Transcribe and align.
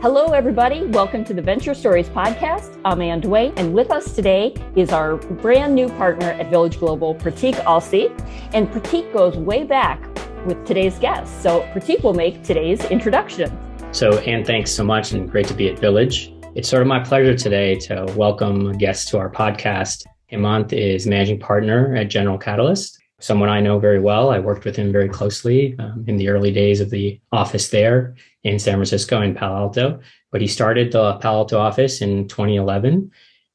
Hello, 0.00 0.26
everybody. 0.26 0.84
Welcome 0.84 1.24
to 1.24 1.34
the 1.34 1.42
Venture 1.42 1.74
Stories 1.74 2.08
podcast. 2.08 2.80
I'm 2.84 3.02
Anne 3.02 3.20
Dwane, 3.20 3.52
and 3.56 3.74
with 3.74 3.90
us 3.90 4.14
today 4.14 4.54
is 4.76 4.90
our 4.90 5.16
brand 5.16 5.74
new 5.74 5.88
partner 5.88 6.28
at 6.28 6.50
Village 6.50 6.78
Global, 6.78 7.16
Pratik 7.16 7.56
Alsi. 7.64 8.06
And 8.54 8.68
Pratik 8.70 9.12
goes 9.12 9.36
way 9.36 9.64
back 9.64 10.00
with 10.46 10.64
today's 10.64 11.00
guest. 11.00 11.42
So 11.42 11.62
Pratik 11.72 12.04
will 12.04 12.14
make 12.14 12.44
today's 12.44 12.84
introduction. 12.84 13.50
So, 13.90 14.18
Ann, 14.18 14.44
thanks 14.44 14.70
so 14.70 14.84
much, 14.84 15.10
and 15.10 15.28
great 15.28 15.48
to 15.48 15.54
be 15.54 15.68
at 15.68 15.80
Village. 15.80 16.32
It's 16.54 16.68
sort 16.68 16.82
of 16.82 16.86
my 16.86 17.00
pleasure 17.00 17.34
today 17.34 17.74
to 17.80 18.06
welcome 18.16 18.78
guests 18.78 19.10
to 19.10 19.18
our 19.18 19.28
podcast. 19.28 20.04
Hemant 20.30 20.72
is 20.72 21.08
managing 21.08 21.40
partner 21.40 21.96
at 21.96 22.08
General 22.08 22.38
Catalyst, 22.38 23.00
someone 23.20 23.48
I 23.48 23.60
know 23.60 23.78
very 23.78 24.00
well. 24.00 24.30
I 24.30 24.38
worked 24.38 24.64
with 24.64 24.76
him 24.76 24.92
very 24.92 25.08
closely 25.08 25.76
um, 25.78 26.04
in 26.06 26.16
the 26.16 26.28
early 26.28 26.52
days 26.52 26.80
of 26.80 26.90
the 26.90 27.20
office 27.32 27.68
there 27.70 28.14
in 28.44 28.58
San 28.58 28.74
Francisco 28.74 29.20
and 29.20 29.36
Palo 29.36 29.56
Alto. 29.56 30.00
But 30.30 30.40
he 30.40 30.46
started 30.46 30.92
the 30.92 31.14
Palo 31.14 31.38
Alto 31.38 31.58
office 31.58 32.00
in 32.00 32.28
2011. 32.28 33.10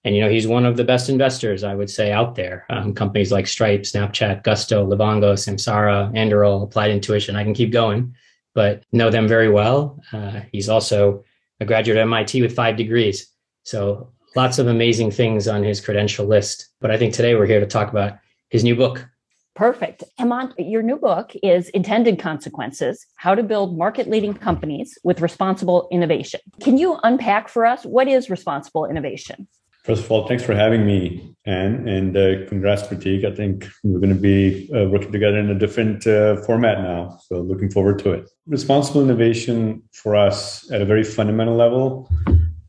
And, 0.05 0.15
you 0.15 0.21
know, 0.21 0.29
he's 0.29 0.47
one 0.47 0.65
of 0.65 0.75
the 0.75 0.83
best 0.83 1.07
investors, 1.07 1.63
I 1.63 1.75
would 1.75 1.89
say, 1.89 2.11
out 2.11 2.35
there. 2.35 2.65
Um, 2.69 2.93
companies 2.93 3.31
like 3.31 3.47
Stripe, 3.47 3.83
Snapchat, 3.83 4.43
Gusto, 4.43 4.85
Livongo, 4.85 5.33
Samsara, 5.33 6.11
Anduril, 6.13 6.63
Applied 6.63 6.91
Intuition. 6.91 7.37
I 7.37 7.43
can 7.45 7.53
keep 7.53 7.71
going, 7.71 8.13
but 8.53 8.83
know 8.91 9.09
them 9.09 9.29
very 9.29 9.49
well. 9.49 10.03
Uh, 10.11 10.41
he's 10.51 10.67
also 10.67 11.23
a 11.61 11.65
graduate 11.65 11.97
of 11.97 12.01
MIT 12.01 12.41
with 12.41 12.53
five 12.53 12.75
degrees. 12.75 13.29
So 13.63 14.11
lots 14.35 14.59
of 14.59 14.67
amazing 14.67 15.11
things 15.11 15.47
on 15.47 15.63
his 15.63 15.79
credential 15.79 16.25
list. 16.25 16.67
But 16.81 16.91
I 16.91 16.97
think 16.97 17.13
today 17.13 17.35
we're 17.35 17.45
here 17.45 17.61
to 17.61 17.65
talk 17.65 17.89
about 17.89 18.19
his 18.49 18.65
new 18.65 18.75
book, 18.75 19.07
Perfect. 19.55 20.03
Hemant, 20.19 20.53
your 20.57 20.81
new 20.81 20.97
book 20.97 21.33
is 21.43 21.69
Intended 21.69 22.17
Consequences 22.17 23.05
How 23.17 23.35
to 23.35 23.43
Build 23.43 23.77
Market 23.77 24.07
Leading 24.09 24.33
Companies 24.33 24.97
with 25.03 25.21
Responsible 25.21 25.87
Innovation. 25.91 26.39
Can 26.59 26.79
you 26.79 26.97
unpack 27.03 27.49
for 27.49 27.63
us 27.63 27.83
what 27.83 28.07
is 28.07 28.31
responsible 28.31 28.87
innovation? 28.87 29.47
First 29.83 30.05
of 30.05 30.11
all, 30.11 30.27
thanks 30.27 30.43
for 30.43 30.55
having 30.55 30.87
me, 30.87 31.35
Ann, 31.45 31.87
and 31.87 32.17
uh, 32.17 32.47
congrats, 32.47 32.83
Pratik. 32.83 33.25
I 33.25 33.35
think 33.35 33.67
we're 33.83 33.99
going 33.99 34.15
to 34.15 34.19
be 34.19 34.71
uh, 34.73 34.85
working 34.85 35.11
together 35.11 35.37
in 35.37 35.51
a 35.51 35.59
different 35.59 36.07
uh, 36.07 36.37
format 36.37 36.81
now. 36.81 37.19
So, 37.27 37.41
looking 37.41 37.69
forward 37.69 37.99
to 37.99 38.13
it. 38.13 38.29
Responsible 38.47 39.03
innovation 39.03 39.83
for 39.91 40.15
us 40.15 40.71
at 40.71 40.81
a 40.81 40.85
very 40.85 41.03
fundamental 41.03 41.55
level 41.55 42.09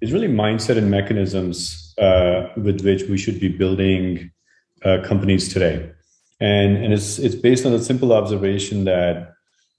is 0.00 0.12
really 0.12 0.28
mindset 0.28 0.76
and 0.76 0.90
mechanisms 0.90 1.94
uh, 1.98 2.48
with 2.56 2.82
which 2.82 3.04
we 3.04 3.16
should 3.16 3.38
be 3.38 3.48
building 3.48 4.32
uh, 4.84 4.98
companies 5.04 5.50
today 5.52 5.92
and 6.40 6.76
and 6.76 6.92
it's 6.92 7.18
it's 7.18 7.34
based 7.34 7.64
on 7.64 7.72
the 7.72 7.82
simple 7.82 8.12
observation 8.12 8.84
that 8.84 9.32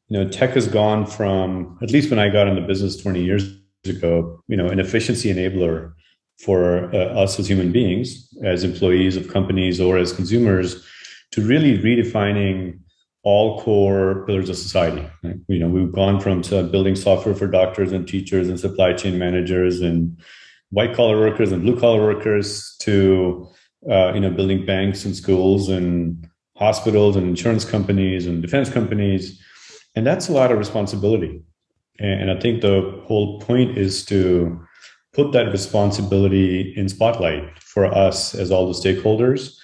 you 0.07 0.17
know 0.17 0.29
tech 0.29 0.51
has 0.51 0.67
gone 0.67 1.05
from 1.05 1.77
at 1.81 1.91
least 1.91 2.09
when 2.09 2.19
I 2.19 2.29
got 2.29 2.47
into 2.47 2.61
business 2.61 2.97
20 2.97 3.23
years 3.23 3.43
ago, 3.87 4.41
you 4.47 4.57
know, 4.57 4.67
an 4.67 4.79
efficiency 4.79 5.33
enabler 5.33 5.93
for 6.39 6.93
uh, 6.93 7.23
us 7.23 7.39
as 7.39 7.47
human 7.47 7.71
beings, 7.71 8.27
as 8.43 8.63
employees 8.63 9.15
of 9.15 9.29
companies 9.29 9.79
or 9.79 9.97
as 9.97 10.11
consumers, 10.11 10.85
to 11.31 11.41
really 11.41 11.77
redefining 11.77 12.79
all 13.23 13.59
core 13.61 14.25
pillars 14.27 14.49
of 14.49 14.57
society. 14.57 15.07
Right? 15.23 15.37
You 15.47 15.59
know, 15.59 15.67
we've 15.67 15.91
gone 15.91 16.19
from 16.19 16.41
building 16.41 16.95
software 16.95 17.35
for 17.35 17.47
doctors 17.47 17.91
and 17.91 18.07
teachers 18.07 18.49
and 18.49 18.59
supply 18.59 18.93
chain 18.93 19.17
managers 19.17 19.81
and 19.81 20.19
white 20.71 20.95
collar 20.95 21.19
workers 21.19 21.51
and 21.51 21.61
blue 21.61 21.79
collar 21.79 22.01
workers 22.01 22.75
to 22.81 23.47
uh, 23.89 24.13
you 24.13 24.19
know 24.19 24.29
building 24.29 24.65
banks 24.65 25.05
and 25.05 25.15
schools 25.15 25.69
and 25.69 26.27
hospitals 26.55 27.15
and 27.15 27.27
insurance 27.27 27.65
companies 27.65 28.27
and 28.27 28.41
defense 28.41 28.69
companies. 28.69 29.41
And 29.95 30.05
that's 30.05 30.29
a 30.29 30.33
lot 30.33 30.51
of 30.51 30.57
responsibility. 30.57 31.41
And 31.99 32.29
I 32.29 32.39
think 32.39 32.61
the 32.61 33.01
whole 33.05 33.39
point 33.39 33.77
is 33.77 34.03
to 34.05 34.59
put 35.13 35.31
that 35.31 35.51
responsibility 35.51 36.73
in 36.75 36.89
spotlight 36.89 37.57
for 37.59 37.85
us 37.85 38.35
as 38.35 38.51
all 38.51 38.67
the 38.67 38.73
stakeholders 38.73 39.55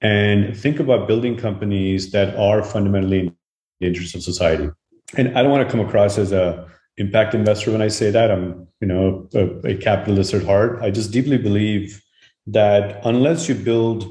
and 0.00 0.56
think 0.56 0.78
about 0.78 1.08
building 1.08 1.36
companies 1.36 2.10
that 2.12 2.36
are 2.36 2.62
fundamentally 2.62 3.20
in 3.20 3.36
the 3.80 3.86
interest 3.88 4.14
of 4.14 4.22
society. 4.22 4.70
And 5.16 5.36
I 5.36 5.42
don't 5.42 5.50
want 5.50 5.66
to 5.66 5.70
come 5.70 5.84
across 5.86 6.18
as 6.18 6.32
a 6.32 6.68
impact 6.98 7.34
investor 7.34 7.72
when 7.72 7.82
I 7.82 7.88
say 7.88 8.10
that. 8.10 8.30
I'm, 8.30 8.66
you 8.80 8.86
know, 8.86 9.28
a, 9.34 9.70
a 9.70 9.76
capitalist 9.76 10.34
at 10.34 10.44
heart. 10.44 10.80
I 10.82 10.90
just 10.90 11.10
deeply 11.10 11.38
believe 11.38 12.02
that 12.46 13.00
unless 13.04 13.48
you 13.48 13.54
build 13.54 14.04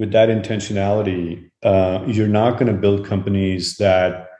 with 0.00 0.12
that 0.12 0.30
intentionality, 0.30 1.50
uh, 1.62 2.02
you're 2.06 2.26
not 2.26 2.58
going 2.58 2.72
to 2.74 2.80
build 2.80 3.06
companies 3.06 3.76
that 3.76 4.30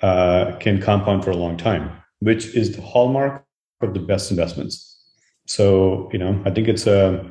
uh, 0.00 0.56
can 0.58 0.80
compound 0.80 1.22
for 1.22 1.30
a 1.30 1.36
long 1.36 1.58
time, 1.58 1.92
which 2.20 2.46
is 2.56 2.74
the 2.74 2.80
hallmark 2.80 3.44
of 3.82 3.92
the 3.92 4.00
best 4.00 4.30
investments. 4.30 4.98
So, 5.46 6.08
you 6.14 6.18
know, 6.18 6.42
I 6.46 6.50
think 6.50 6.66
it's 6.66 6.86
a, 6.86 7.30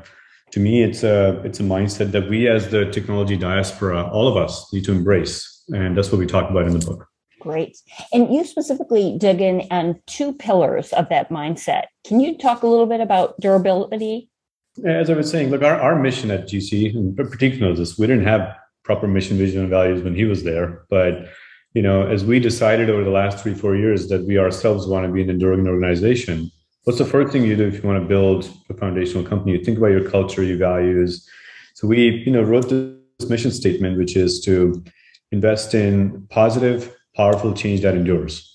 to 0.51 0.59
me, 0.59 0.83
it's 0.83 1.01
a, 1.01 1.41
it's 1.43 1.59
a 1.59 1.63
mindset 1.63 2.11
that 2.11 2.29
we 2.29 2.47
as 2.47 2.69
the 2.69 2.85
technology 2.91 3.35
diaspora, 3.35 4.07
all 4.11 4.27
of 4.27 4.37
us 4.37 4.71
need 4.71 4.85
to 4.85 4.91
embrace. 4.91 5.63
And 5.69 5.97
that's 5.97 6.11
what 6.11 6.19
we 6.19 6.27
talk 6.27 6.51
about 6.51 6.67
in 6.67 6.77
the 6.77 6.85
book. 6.85 7.07
Great. 7.39 7.77
And 8.13 8.31
you 8.31 8.43
specifically 8.45 9.17
dig 9.17 9.41
in 9.41 9.67
on 9.71 9.99
two 10.05 10.33
pillars 10.33 10.93
of 10.93 11.09
that 11.09 11.31
mindset. 11.31 11.85
Can 12.05 12.19
you 12.19 12.37
talk 12.37 12.61
a 12.61 12.67
little 12.67 12.85
bit 12.85 13.01
about 13.01 13.39
durability? 13.39 14.29
As 14.85 15.09
I 15.09 15.13
was 15.13 15.29
saying, 15.29 15.49
look, 15.49 15.61
our, 15.61 15.79
our 15.79 15.95
mission 15.95 16.31
at 16.31 16.47
GC, 16.47 16.95
and 16.95 17.15
particularly 17.15 17.77
this, 17.77 17.97
we 17.97 18.07
didn't 18.07 18.25
have 18.25 18.55
proper 18.83 19.07
mission, 19.07 19.37
vision, 19.37 19.61
and 19.61 19.69
values 19.69 20.01
when 20.03 20.15
he 20.15 20.25
was 20.25 20.43
there. 20.43 20.85
But 20.89 21.29
you 21.73 21.81
know, 21.81 22.05
as 22.05 22.25
we 22.25 22.39
decided 22.39 22.89
over 22.89 23.03
the 23.03 23.11
last 23.11 23.41
three, 23.41 23.53
four 23.53 23.75
years 23.75 24.09
that 24.09 24.25
we 24.25 24.37
ourselves 24.37 24.87
want 24.87 25.05
to 25.05 25.11
be 25.11 25.21
an 25.21 25.29
enduring 25.29 25.67
organization, 25.67 26.51
what's 26.83 26.99
the 26.99 27.05
first 27.05 27.31
thing 27.31 27.45
you 27.45 27.55
do 27.55 27.67
if 27.67 27.75
you 27.75 27.87
want 27.87 28.01
to 28.01 28.07
build 28.07 28.51
a 28.69 28.73
foundational 28.73 29.23
company? 29.23 29.53
You 29.53 29.63
think 29.63 29.77
about 29.77 29.87
your 29.91 30.09
culture, 30.09 30.43
your 30.43 30.57
values. 30.57 31.27
So 31.75 31.87
we, 31.87 32.23
you 32.25 32.31
know, 32.31 32.41
wrote 32.41 32.67
this 32.69 33.29
mission 33.29 33.51
statement, 33.51 33.97
which 33.97 34.17
is 34.17 34.41
to 34.41 34.83
invest 35.31 35.73
in 35.73 36.27
positive, 36.29 36.93
powerful 37.15 37.53
change 37.53 37.81
that 37.81 37.95
endures. 37.95 38.47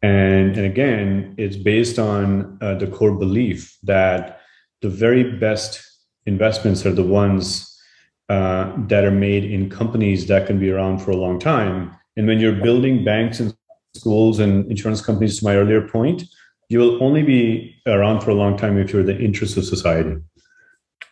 And, 0.00 0.56
and 0.56 0.64
again, 0.64 1.34
it's 1.36 1.56
based 1.56 1.98
on 1.98 2.56
uh, 2.62 2.76
the 2.76 2.86
core 2.86 3.14
belief 3.14 3.76
that 3.82 4.37
the 4.80 4.88
very 4.88 5.38
best 5.38 5.82
investments 6.26 6.84
are 6.86 6.92
the 6.92 7.02
ones 7.02 7.64
uh, 8.28 8.72
that 8.88 9.04
are 9.04 9.10
made 9.10 9.44
in 9.44 9.70
companies 9.70 10.26
that 10.26 10.46
can 10.46 10.58
be 10.58 10.70
around 10.70 10.98
for 10.98 11.10
a 11.10 11.16
long 11.16 11.38
time. 11.38 11.94
And 12.16 12.26
when 12.26 12.38
you're 12.40 12.52
building 12.52 13.04
banks 13.04 13.40
and 13.40 13.54
schools 13.94 14.38
and 14.38 14.70
insurance 14.70 15.00
companies, 15.00 15.38
to 15.38 15.44
my 15.44 15.56
earlier 15.56 15.86
point, 15.88 16.24
you 16.68 16.78
will 16.78 17.02
only 17.02 17.22
be 17.22 17.80
around 17.86 18.20
for 18.20 18.30
a 18.30 18.34
long 18.34 18.56
time 18.56 18.76
if 18.78 18.92
you're 18.92 19.02
the 19.02 19.18
interest 19.18 19.56
of 19.56 19.64
society. 19.64 20.16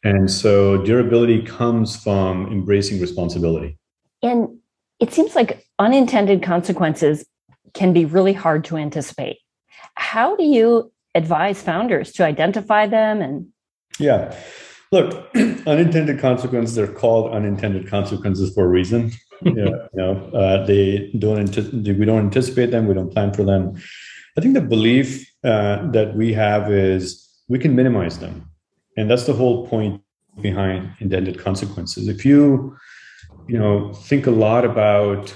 And 0.04 0.30
so 0.30 0.84
durability 0.84 1.42
comes 1.42 1.96
from 1.96 2.46
embracing 2.52 3.00
responsibility. 3.00 3.78
And 4.22 4.58
it 5.00 5.12
seems 5.12 5.34
like 5.34 5.66
unintended 5.78 6.42
consequences 6.42 7.24
can 7.74 7.92
be 7.92 8.04
really 8.04 8.32
hard 8.32 8.64
to 8.66 8.76
anticipate. 8.76 9.38
How 9.94 10.36
do 10.36 10.44
you 10.44 10.92
advise 11.14 11.62
founders 11.62 12.12
to 12.12 12.24
identify 12.24 12.86
them 12.86 13.22
and 13.22 13.48
yeah 13.98 14.34
Look, 14.92 15.34
unintended 15.66 16.20
consequences, 16.20 16.76
they're 16.76 16.86
called 16.86 17.32
unintended 17.32 17.88
consequences 17.88 18.54
for 18.54 18.64
a 18.64 18.68
reason. 18.68 19.12
yeah, 19.42 19.52
you 19.54 19.88
know, 19.94 20.30
uh, 20.32 20.64
they 20.64 21.10
don't, 21.18 21.56
we 21.82 22.04
don't 22.04 22.20
anticipate 22.20 22.70
them. 22.70 22.86
We 22.86 22.94
don't 22.94 23.12
plan 23.12 23.32
for 23.32 23.42
them. 23.42 23.76
I 24.38 24.40
think 24.40 24.54
the 24.54 24.60
belief 24.60 25.28
uh, 25.42 25.90
that 25.90 26.14
we 26.14 26.32
have 26.34 26.70
is 26.70 27.28
we 27.48 27.58
can 27.58 27.74
minimize 27.74 28.18
them. 28.18 28.48
And 28.96 29.10
that's 29.10 29.26
the 29.26 29.32
whole 29.32 29.66
point 29.66 30.02
behind 30.40 30.92
intended 31.00 31.38
consequences. 31.38 32.08
If 32.08 32.24
you, 32.24 32.76
you 33.48 33.58
know, 33.58 33.92
think 33.92 34.26
a 34.26 34.30
lot 34.30 34.64
about 34.64 35.34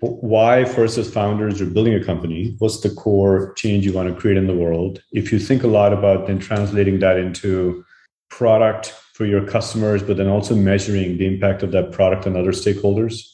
why 0.00 0.64
first 0.64 0.96
as 0.96 1.12
founders 1.12 1.58
you're 1.58 1.68
building 1.68 1.94
a 1.94 2.04
company 2.04 2.54
what's 2.58 2.80
the 2.80 2.90
core 2.90 3.52
change 3.54 3.84
you 3.84 3.92
want 3.92 4.08
to 4.08 4.20
create 4.20 4.36
in 4.36 4.46
the 4.46 4.54
world 4.54 5.02
if 5.12 5.32
you 5.32 5.38
think 5.38 5.64
a 5.64 5.66
lot 5.66 5.92
about 5.92 6.26
then 6.26 6.38
translating 6.38 7.00
that 7.00 7.16
into 7.16 7.84
product 8.28 8.94
for 9.18 9.26
your 9.26 9.44
customers, 9.44 10.00
but 10.00 10.16
then 10.16 10.28
also 10.28 10.54
measuring 10.54 11.18
the 11.18 11.26
impact 11.26 11.64
of 11.64 11.72
that 11.72 11.90
product 11.90 12.26
on 12.26 12.36
other 12.36 12.52
stakeholders. 12.52 13.28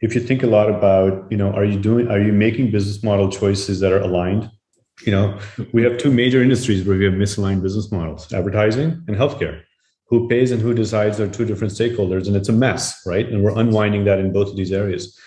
If 0.00 0.14
you 0.14 0.20
think 0.20 0.44
a 0.44 0.46
lot 0.46 0.68
about, 0.68 1.26
you 1.32 1.36
know, 1.36 1.50
are 1.52 1.64
you 1.64 1.80
doing, 1.80 2.08
are 2.08 2.20
you 2.20 2.32
making 2.32 2.70
business 2.70 3.02
model 3.02 3.28
choices 3.28 3.80
that 3.80 3.92
are 3.92 4.00
aligned? 4.00 4.50
You 5.04 5.12
know, 5.12 5.38
we 5.72 5.82
have 5.82 5.98
two 5.98 6.12
major 6.12 6.40
industries 6.40 6.86
where 6.86 6.96
we 6.96 7.04
have 7.04 7.14
misaligned 7.14 7.62
business 7.62 7.90
models: 7.90 8.32
advertising 8.32 9.02
and 9.08 9.16
healthcare. 9.16 9.62
Who 10.08 10.28
pays 10.28 10.52
and 10.52 10.62
who 10.62 10.72
decides 10.72 11.18
are 11.18 11.28
two 11.28 11.44
different 11.44 11.72
stakeholders, 11.72 12.28
and 12.28 12.36
it's 12.36 12.48
a 12.48 12.52
mess, 12.52 13.02
right? 13.04 13.28
And 13.28 13.42
we're 13.42 13.58
unwinding 13.58 14.04
that 14.04 14.20
in 14.20 14.32
both 14.32 14.50
of 14.50 14.56
these 14.56 14.70
areas. 14.70 15.18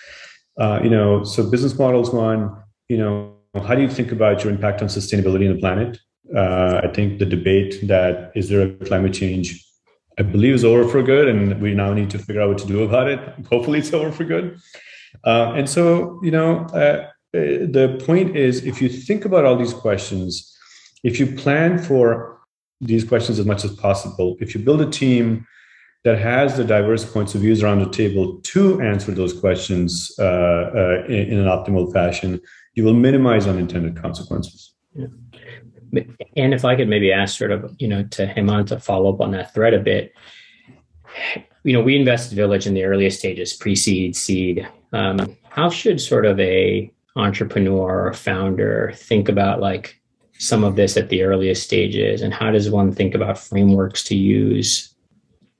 Uh, 0.58 0.80
you 0.82 0.90
know, 0.90 1.24
so 1.24 1.48
business 1.48 1.78
models 1.78 2.10
one, 2.10 2.56
you 2.88 2.98
know, 2.98 3.34
how 3.66 3.74
do 3.74 3.82
you 3.82 3.88
think 3.88 4.12
about 4.12 4.44
your 4.44 4.52
impact 4.52 4.82
on 4.82 4.88
sustainability 4.88 5.46
in 5.46 5.54
the 5.54 5.60
planet? 5.60 5.98
Uh, 6.34 6.80
I 6.84 6.88
think 6.88 7.18
the 7.18 7.26
debate 7.26 7.86
that 7.88 8.30
is 8.34 8.48
there 8.48 8.62
a 8.62 8.70
climate 8.84 9.12
change, 9.12 9.64
I 10.18 10.22
believe 10.22 10.54
is 10.54 10.64
over 10.64 10.88
for 10.88 11.02
good, 11.02 11.28
and 11.28 11.60
we 11.60 11.74
now 11.74 11.92
need 11.92 12.10
to 12.10 12.18
figure 12.18 12.42
out 12.42 12.48
what 12.48 12.58
to 12.58 12.66
do 12.66 12.84
about 12.84 13.08
it. 13.08 13.20
Hopefully, 13.50 13.80
it's 13.80 13.92
over 13.92 14.12
for 14.12 14.24
good. 14.24 14.58
Uh, 15.24 15.52
and 15.56 15.68
so, 15.68 16.20
you 16.22 16.30
know, 16.30 16.66
uh, 16.66 17.08
the 17.32 18.00
point 18.06 18.36
is, 18.36 18.64
if 18.64 18.80
you 18.80 18.88
think 18.88 19.24
about 19.24 19.44
all 19.44 19.56
these 19.56 19.74
questions, 19.74 20.56
if 21.02 21.18
you 21.18 21.26
plan 21.26 21.78
for 21.78 22.38
these 22.80 23.04
questions 23.04 23.38
as 23.38 23.46
much 23.46 23.64
as 23.64 23.74
possible, 23.74 24.36
if 24.40 24.54
you 24.54 24.60
build 24.60 24.80
a 24.80 24.90
team 24.90 25.46
that 26.04 26.18
has 26.18 26.56
the 26.56 26.64
diverse 26.64 27.04
points 27.10 27.34
of 27.34 27.42
views 27.42 27.62
around 27.62 27.80
the 27.80 27.90
table 27.90 28.40
to 28.42 28.80
answer 28.80 29.12
those 29.12 29.38
questions 29.38 30.12
uh, 30.18 30.22
uh, 30.24 31.04
in, 31.08 31.32
in, 31.32 31.38
an 31.38 31.46
optimal 31.46 31.92
fashion, 31.92 32.40
you 32.74 32.84
will 32.84 32.94
minimize 32.94 33.46
unintended 33.46 34.00
consequences. 34.00 34.74
Yeah. 34.94 35.06
And 36.36 36.54
if 36.54 36.64
I 36.64 36.76
could 36.76 36.88
maybe 36.88 37.12
ask 37.12 37.36
sort 37.36 37.50
of, 37.50 37.74
you 37.78 37.88
know, 37.88 38.04
to 38.04 38.26
Hemant 38.26 38.68
to 38.68 38.78
follow 38.78 39.12
up 39.12 39.20
on 39.20 39.32
that 39.32 39.52
thread 39.52 39.74
a 39.74 39.80
bit, 39.80 40.12
you 41.64 41.72
know, 41.72 41.82
we 41.82 41.96
invested 41.96 42.36
Village 42.36 42.66
in 42.66 42.74
the 42.74 42.84
earliest 42.84 43.18
stages, 43.18 43.52
pre-seed, 43.52 44.16
seed. 44.16 44.66
Um, 44.92 45.36
how 45.48 45.68
should 45.68 46.00
sort 46.00 46.24
of 46.26 46.38
a 46.40 46.90
entrepreneur 47.16 48.06
or 48.06 48.12
founder 48.14 48.92
think 48.94 49.28
about 49.28 49.60
like 49.60 50.00
some 50.38 50.64
of 50.64 50.76
this 50.76 50.96
at 50.96 51.10
the 51.10 51.22
earliest 51.22 51.62
stages, 51.62 52.22
and 52.22 52.32
how 52.32 52.50
does 52.50 52.70
one 52.70 52.92
think 52.92 53.14
about 53.14 53.36
frameworks 53.36 54.02
to 54.04 54.16
use, 54.16 54.89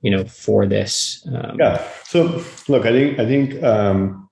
you 0.01 0.11
know, 0.11 0.25
for 0.25 0.65
this? 0.65 1.25
Um, 1.33 1.57
yeah. 1.59 1.85
So 2.05 2.43
look, 2.67 2.85
I 2.85 2.91
think 2.91 3.19
I 3.19 3.25
think 3.25 3.63
um, 3.63 4.29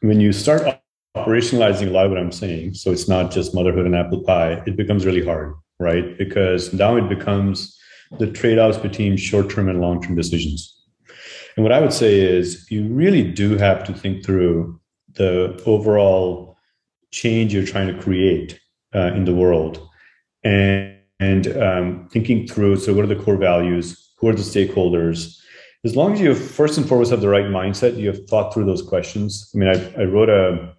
when 0.00 0.20
you 0.20 0.32
start 0.32 0.80
operationalizing 1.16 1.88
a 1.88 1.90
lot 1.90 2.06
of 2.06 2.10
what 2.10 2.20
I'm 2.20 2.32
saying, 2.32 2.74
so 2.74 2.90
it's 2.90 3.08
not 3.08 3.30
just 3.30 3.54
motherhood 3.54 3.86
and 3.86 3.94
apple 3.94 4.22
pie, 4.22 4.62
it 4.66 4.76
becomes 4.76 5.06
really 5.06 5.24
hard, 5.24 5.54
right? 5.78 6.16
Because 6.18 6.72
now 6.72 6.96
it 6.96 7.08
becomes 7.08 7.78
the 8.18 8.30
trade-offs 8.30 8.78
between 8.78 9.16
short-term 9.16 9.68
and 9.68 9.80
long-term 9.80 10.14
decisions. 10.14 10.82
And 11.56 11.64
what 11.64 11.72
I 11.72 11.80
would 11.80 11.92
say 11.92 12.20
is 12.20 12.66
you 12.70 12.86
really 12.88 13.30
do 13.30 13.56
have 13.56 13.84
to 13.84 13.92
think 13.92 14.24
through 14.24 14.80
the 15.14 15.62
overall 15.66 16.56
change 17.10 17.52
you're 17.52 17.66
trying 17.66 17.94
to 17.94 18.02
create 18.02 18.58
uh, 18.94 19.12
in 19.14 19.24
the 19.24 19.34
world 19.34 19.86
and, 20.44 20.96
and 21.20 21.46
um, 21.58 22.08
thinking 22.10 22.46
through 22.48 22.76
so 22.76 22.94
what 22.94 23.04
are 23.04 23.14
the 23.14 23.22
core 23.22 23.36
values 23.36 24.11
who 24.22 24.28
are 24.28 24.34
the 24.34 24.40
stakeholders 24.40 25.38
as 25.84 25.96
long 25.96 26.14
as 26.14 26.20
you 26.20 26.32
first 26.34 26.78
and 26.78 26.88
foremost 26.88 27.10
have 27.10 27.20
the 27.20 27.28
right 27.28 27.46
mindset 27.46 27.98
you 27.98 28.06
have 28.06 28.26
thought 28.28 28.54
through 28.54 28.64
those 28.64 28.80
questions 28.80 29.50
i 29.54 29.58
mean 29.58 29.68
i, 29.68 30.00
I 30.00 30.04
wrote 30.04 30.30
a, 30.30 30.72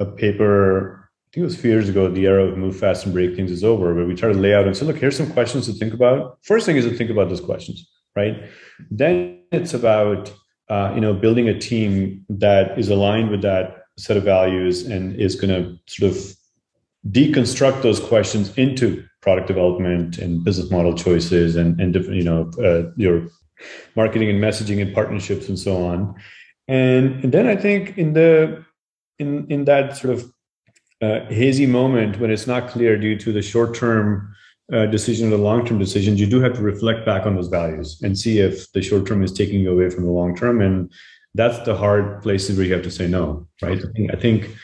a 0.00 0.04
paper 0.04 1.06
I 1.26 1.28
think 1.32 1.42
it 1.42 1.46
was 1.46 1.56
a 1.56 1.58
few 1.58 1.70
years 1.70 1.88
ago, 1.88 2.08
the 2.08 2.24
era 2.24 2.44
of 2.44 2.56
move 2.56 2.78
fast 2.78 3.04
and 3.04 3.12
break 3.12 3.34
things 3.36 3.50
is 3.50 3.64
over, 3.64 3.92
where 3.94 4.06
we 4.06 4.14
try 4.14 4.32
to 4.32 4.38
lay 4.38 4.54
out 4.54 4.66
and 4.66 4.74
say, 4.74 4.86
look, 4.86 4.96
here's 4.96 5.16
some 5.16 5.30
questions 5.32 5.66
to 5.66 5.72
think 5.72 5.92
about. 5.92 6.38
First 6.42 6.64
thing 6.64 6.76
is 6.76 6.86
to 6.86 6.96
think 6.96 7.10
about 7.10 7.28
those 7.28 7.42
questions, 7.42 7.90
right? 8.14 8.44
Then 8.90 9.42
it's 9.52 9.74
about 9.74 10.32
uh, 10.68 10.92
you 10.94 11.00
know 11.00 11.14
building 11.14 11.48
a 11.48 11.58
team 11.58 12.24
that 12.28 12.78
is 12.78 12.88
aligned 12.88 13.30
with 13.30 13.42
that 13.42 13.82
set 13.98 14.16
of 14.16 14.24
values 14.24 14.86
and 14.86 15.14
is 15.16 15.34
going 15.36 15.50
to 15.50 15.78
sort 15.86 16.12
of 16.12 16.36
deconstruct 17.10 17.82
those 17.82 18.00
questions 18.00 18.56
into 18.56 19.04
product 19.26 19.48
development 19.48 20.18
and 20.18 20.44
business 20.44 20.70
model 20.70 20.94
choices 20.94 21.56
and 21.56 21.80
and 21.80 21.92
different 21.92 22.16
you 22.20 22.26
know 22.30 22.40
uh, 22.68 22.82
your 22.96 23.16
marketing 24.00 24.28
and 24.30 24.40
messaging 24.42 24.80
and 24.80 24.94
partnerships 24.94 25.48
and 25.48 25.58
so 25.58 25.72
on 25.84 26.14
and, 26.68 27.06
and 27.24 27.30
then 27.34 27.46
i 27.54 27.56
think 27.64 27.98
in 27.98 28.12
the 28.12 28.64
in 29.18 29.46
in 29.50 29.64
that 29.64 29.96
sort 29.96 30.12
of 30.14 30.20
uh, 31.02 31.20
hazy 31.28 31.66
moment 31.66 32.18
when 32.20 32.30
it's 32.30 32.46
not 32.46 32.68
clear 32.68 32.96
due 32.96 33.16
to 33.18 33.32
the 33.32 33.42
short 33.42 33.74
term 33.74 34.34
uh, 34.72 34.86
decision 34.86 35.28
or 35.28 35.36
the 35.36 35.42
long 35.42 35.64
term 35.64 35.78
decisions, 35.78 36.18
you 36.20 36.26
do 36.26 36.40
have 36.40 36.54
to 36.54 36.62
reflect 36.62 37.06
back 37.06 37.26
on 37.26 37.36
those 37.36 37.48
values 37.48 38.00
and 38.02 38.18
see 38.18 38.40
if 38.40 38.70
the 38.72 38.82
short 38.82 39.06
term 39.06 39.22
is 39.22 39.32
taking 39.32 39.60
you 39.60 39.70
away 39.70 39.90
from 39.90 40.04
the 40.04 40.10
long 40.10 40.34
term. 40.34 40.60
And 40.60 40.90
that's 41.34 41.58
the 41.60 41.76
hard 41.76 42.22
places 42.22 42.56
where 42.56 42.66
you 42.66 42.72
have 42.72 42.82
to 42.82 42.90
say 42.90 43.06
no, 43.06 43.46
right? 43.62 43.78
I 43.78 43.92
think, 43.92 44.14
I 44.14 44.16
think 44.16 44.56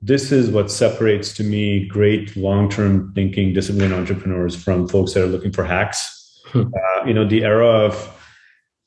this 0.00 0.30
is 0.30 0.50
what 0.50 0.70
separates 0.70 1.32
to 1.34 1.44
me 1.44 1.86
great 1.86 2.36
long 2.36 2.68
term 2.68 3.12
thinking 3.14 3.52
disciplined 3.52 3.92
entrepreneurs 3.92 4.54
from 4.54 4.88
folks 4.88 5.14
that 5.14 5.24
are 5.24 5.26
looking 5.26 5.52
for 5.52 5.64
hacks. 5.64 6.40
Hmm. 6.46 6.62
Uh, 6.62 7.04
you 7.04 7.12
know, 7.12 7.26
the 7.26 7.44
era 7.44 7.66
of 7.66 8.14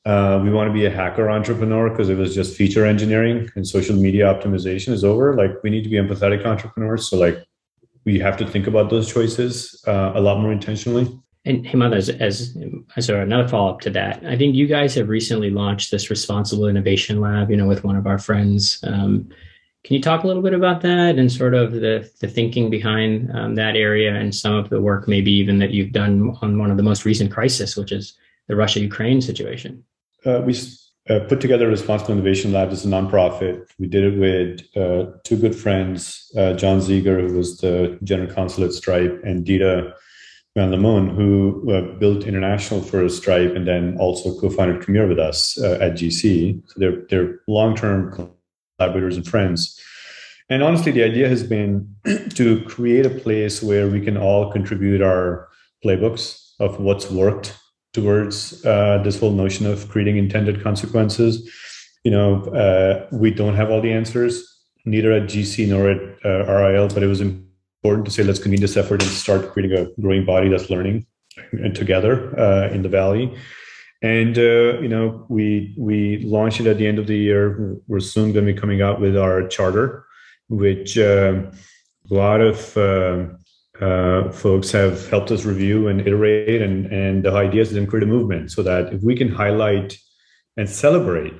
uh, 0.04 0.40
we 0.42 0.50
want 0.50 0.68
to 0.68 0.72
be 0.72 0.86
a 0.86 0.90
hacker 0.90 1.30
entrepreneur 1.30 1.90
because 1.90 2.08
it 2.08 2.16
was 2.16 2.34
just 2.34 2.56
feature 2.56 2.84
engineering 2.84 3.48
and 3.54 3.66
social 3.66 3.94
media 3.94 4.24
optimization 4.24 4.92
is 4.92 5.04
over. 5.04 5.36
Like 5.36 5.62
we 5.62 5.70
need 5.70 5.84
to 5.84 5.90
be 5.90 5.96
empathetic 5.96 6.44
entrepreneurs. 6.44 7.08
So 7.08 7.18
like 7.18 7.44
we 8.04 8.18
have 8.18 8.36
to 8.38 8.46
think 8.46 8.66
about 8.66 8.90
those 8.90 9.12
choices 9.12 9.82
uh, 9.86 10.12
a 10.14 10.20
lot 10.20 10.40
more 10.40 10.50
intentionally. 10.50 11.06
And 11.44 11.64
Hemant, 11.66 11.94
as 11.94 12.08
as 12.08 12.56
as 12.96 13.10
another 13.10 13.48
follow 13.48 13.72
up 13.72 13.80
to 13.80 13.90
that, 13.90 14.24
I 14.24 14.36
think 14.36 14.54
you 14.54 14.68
guys 14.68 14.94
have 14.94 15.08
recently 15.08 15.50
launched 15.50 15.90
this 15.90 16.08
responsible 16.08 16.68
innovation 16.68 17.20
lab. 17.20 17.50
You 17.50 17.56
know, 17.56 17.66
with 17.66 17.84
one 17.84 17.96
of 17.96 18.06
our 18.06 18.18
friends. 18.18 18.78
Um, 18.84 19.28
can 19.84 19.96
you 19.96 20.02
talk 20.02 20.22
a 20.22 20.26
little 20.26 20.42
bit 20.42 20.54
about 20.54 20.80
that 20.82 21.18
and 21.18 21.30
sort 21.30 21.54
of 21.54 21.72
the 21.72 22.08
the 22.20 22.28
thinking 22.28 22.70
behind 22.70 23.30
um, 23.36 23.54
that 23.56 23.76
area 23.76 24.14
and 24.14 24.34
some 24.34 24.54
of 24.54 24.70
the 24.70 24.80
work, 24.80 25.08
maybe 25.08 25.32
even 25.32 25.58
that 25.58 25.70
you've 25.70 25.92
done 25.92 26.36
on 26.40 26.58
one 26.58 26.70
of 26.70 26.76
the 26.76 26.82
most 26.82 27.04
recent 27.04 27.32
crises, 27.32 27.76
which 27.76 27.90
is 27.90 28.16
the 28.48 28.56
Russia 28.56 28.80
Ukraine 28.80 29.20
situation? 29.20 29.82
Uh, 30.24 30.40
we 30.44 30.54
uh, 31.10 31.20
put 31.28 31.40
together 31.40 31.66
Responsible 31.68 32.12
Innovation 32.12 32.52
Lab 32.52 32.70
as 32.70 32.84
a 32.84 32.88
nonprofit. 32.88 33.66
We 33.78 33.88
did 33.88 34.04
it 34.04 34.18
with 34.18 34.60
uh, 34.76 35.18
two 35.24 35.36
good 35.36 35.56
friends, 35.56 36.30
uh, 36.36 36.52
Jon 36.52 36.78
Zieger, 36.78 37.28
who 37.28 37.36
was 37.36 37.58
the 37.58 37.98
general 38.04 38.32
counsel 38.32 38.64
at 38.64 38.72
Stripe, 38.72 39.20
and 39.24 39.44
Dita 39.44 39.94
Van 40.54 40.70
Lamone, 40.70 41.12
who 41.14 41.72
uh, 41.72 41.98
built 41.98 42.24
international 42.24 42.82
for 42.82 43.08
Stripe 43.08 43.56
and 43.56 43.66
then 43.66 43.96
also 43.98 44.38
co-founded 44.38 44.82
Commure 44.82 45.08
with 45.08 45.18
us 45.18 45.58
uh, 45.58 45.78
at 45.80 45.94
GC. 45.94 46.62
So 46.68 46.74
they're, 46.76 47.02
they're 47.08 47.40
long-term 47.48 48.12
collaborators 48.82 49.16
and 49.16 49.26
friends. 49.26 49.80
And 50.48 50.62
honestly, 50.62 50.92
the 50.92 51.04
idea 51.04 51.28
has 51.28 51.42
been 51.42 51.94
to 52.34 52.62
create 52.64 53.06
a 53.06 53.10
place 53.10 53.62
where 53.62 53.88
we 53.88 54.00
can 54.00 54.16
all 54.16 54.50
contribute 54.50 55.00
our 55.00 55.48
playbooks 55.84 56.40
of 56.60 56.80
what's 56.80 57.10
worked 57.10 57.56
towards 57.92 58.64
uh, 58.64 59.00
this 59.04 59.20
whole 59.20 59.32
notion 59.32 59.66
of 59.66 59.88
creating 59.88 60.16
intended 60.16 60.62
consequences. 60.62 61.48
You 62.04 62.10
know, 62.10 62.44
uh, 62.46 63.06
we 63.12 63.30
don't 63.30 63.54
have 63.54 63.70
all 63.70 63.80
the 63.80 63.92
answers, 63.92 64.44
neither 64.84 65.12
at 65.12 65.24
GC 65.24 65.68
nor 65.68 65.90
at 65.90 66.00
uh, 66.24 66.52
RIL, 66.52 66.88
but 66.88 67.02
it 67.02 67.06
was 67.06 67.20
important 67.20 68.04
to 68.06 68.10
say, 68.10 68.22
let's 68.22 68.38
convene 68.38 68.60
this 68.60 68.76
effort 68.76 69.02
and 69.02 69.10
start 69.10 69.52
creating 69.52 69.78
a 69.78 70.00
growing 70.00 70.24
body 70.24 70.48
that's 70.48 70.70
learning 70.70 71.06
together 71.74 72.38
uh, 72.38 72.68
in 72.70 72.82
the 72.82 72.88
Valley. 72.88 73.34
And 74.02 74.36
uh, 74.36 74.80
you 74.80 74.88
know, 74.88 75.24
we 75.28 75.74
we 75.78 76.18
launched 76.24 76.60
it 76.60 76.66
at 76.66 76.78
the 76.78 76.86
end 76.86 76.98
of 76.98 77.06
the 77.06 77.16
year. 77.16 77.76
We're 77.86 78.00
soon 78.00 78.32
going 78.32 78.46
to 78.46 78.52
be 78.52 78.60
coming 78.60 78.82
out 78.82 79.00
with 79.00 79.16
our 79.16 79.46
charter, 79.46 80.04
which 80.48 80.98
uh, 80.98 81.42
a 82.10 82.14
lot 82.14 82.40
of 82.40 82.76
uh, 83.80 84.30
folks 84.30 84.70
have 84.70 85.08
helped 85.08 85.30
us 85.30 85.44
review 85.44 85.88
and 85.88 86.00
iterate. 86.00 86.62
And, 86.62 86.86
and 86.86 87.24
the 87.24 87.32
idea 87.32 87.62
is 87.62 87.70
to 87.70 87.86
create 87.86 88.02
a 88.02 88.06
movement 88.06 88.50
so 88.50 88.62
that 88.62 88.92
if 88.92 89.02
we 89.02 89.16
can 89.16 89.28
highlight 89.28 89.96
and 90.56 90.68
celebrate 90.68 91.34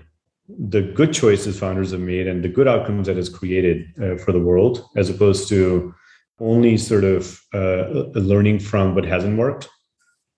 the 0.48 0.82
good 0.82 1.12
choices 1.12 1.58
founders 1.58 1.92
have 1.92 2.00
made 2.00 2.26
and 2.26 2.44
the 2.44 2.48
good 2.48 2.68
outcomes 2.68 3.06
that 3.06 3.16
has 3.16 3.28
created 3.28 3.86
uh, 4.02 4.16
for 4.16 4.32
the 4.32 4.40
world, 4.40 4.84
as 4.96 5.08
opposed 5.08 5.48
to 5.48 5.94
only 6.40 6.76
sort 6.76 7.04
of 7.04 7.40
uh, 7.54 7.86
learning 8.18 8.58
from 8.58 8.94
what 8.94 9.04
hasn't 9.04 9.38
worked 9.38 9.68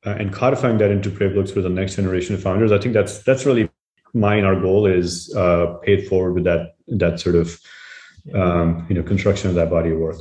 uh, 0.06 0.11
and 0.11 0.32
codifying 0.32 0.78
that 0.78 0.90
into 0.90 1.11
playbooks 1.11 1.52
for 1.52 1.61
the 1.61 1.68
next 1.68 1.96
generation 1.96 2.34
of 2.34 2.42
founders. 2.42 2.73
I 2.73 2.78
think 2.78 2.94
that's 2.94 3.18
that's 3.23 3.46
really 3.46 3.68
mine. 4.12 4.44
Our 4.44 4.58
goal 4.61 4.87
is 4.87 5.34
uh, 5.34 5.75
paid 5.82 6.08
forward 6.08 6.34
with 6.34 6.44
that 6.44 6.76
that 6.88 7.20
sort 7.20 7.37
of 7.37 7.61
um, 8.34 8.87
you 8.88 8.94
know 8.94 9.02
construction 9.02 9.49
of 9.49 9.56
that 9.56 9.70
body 9.70 9.90
of 9.90 9.99
work. 9.99 10.16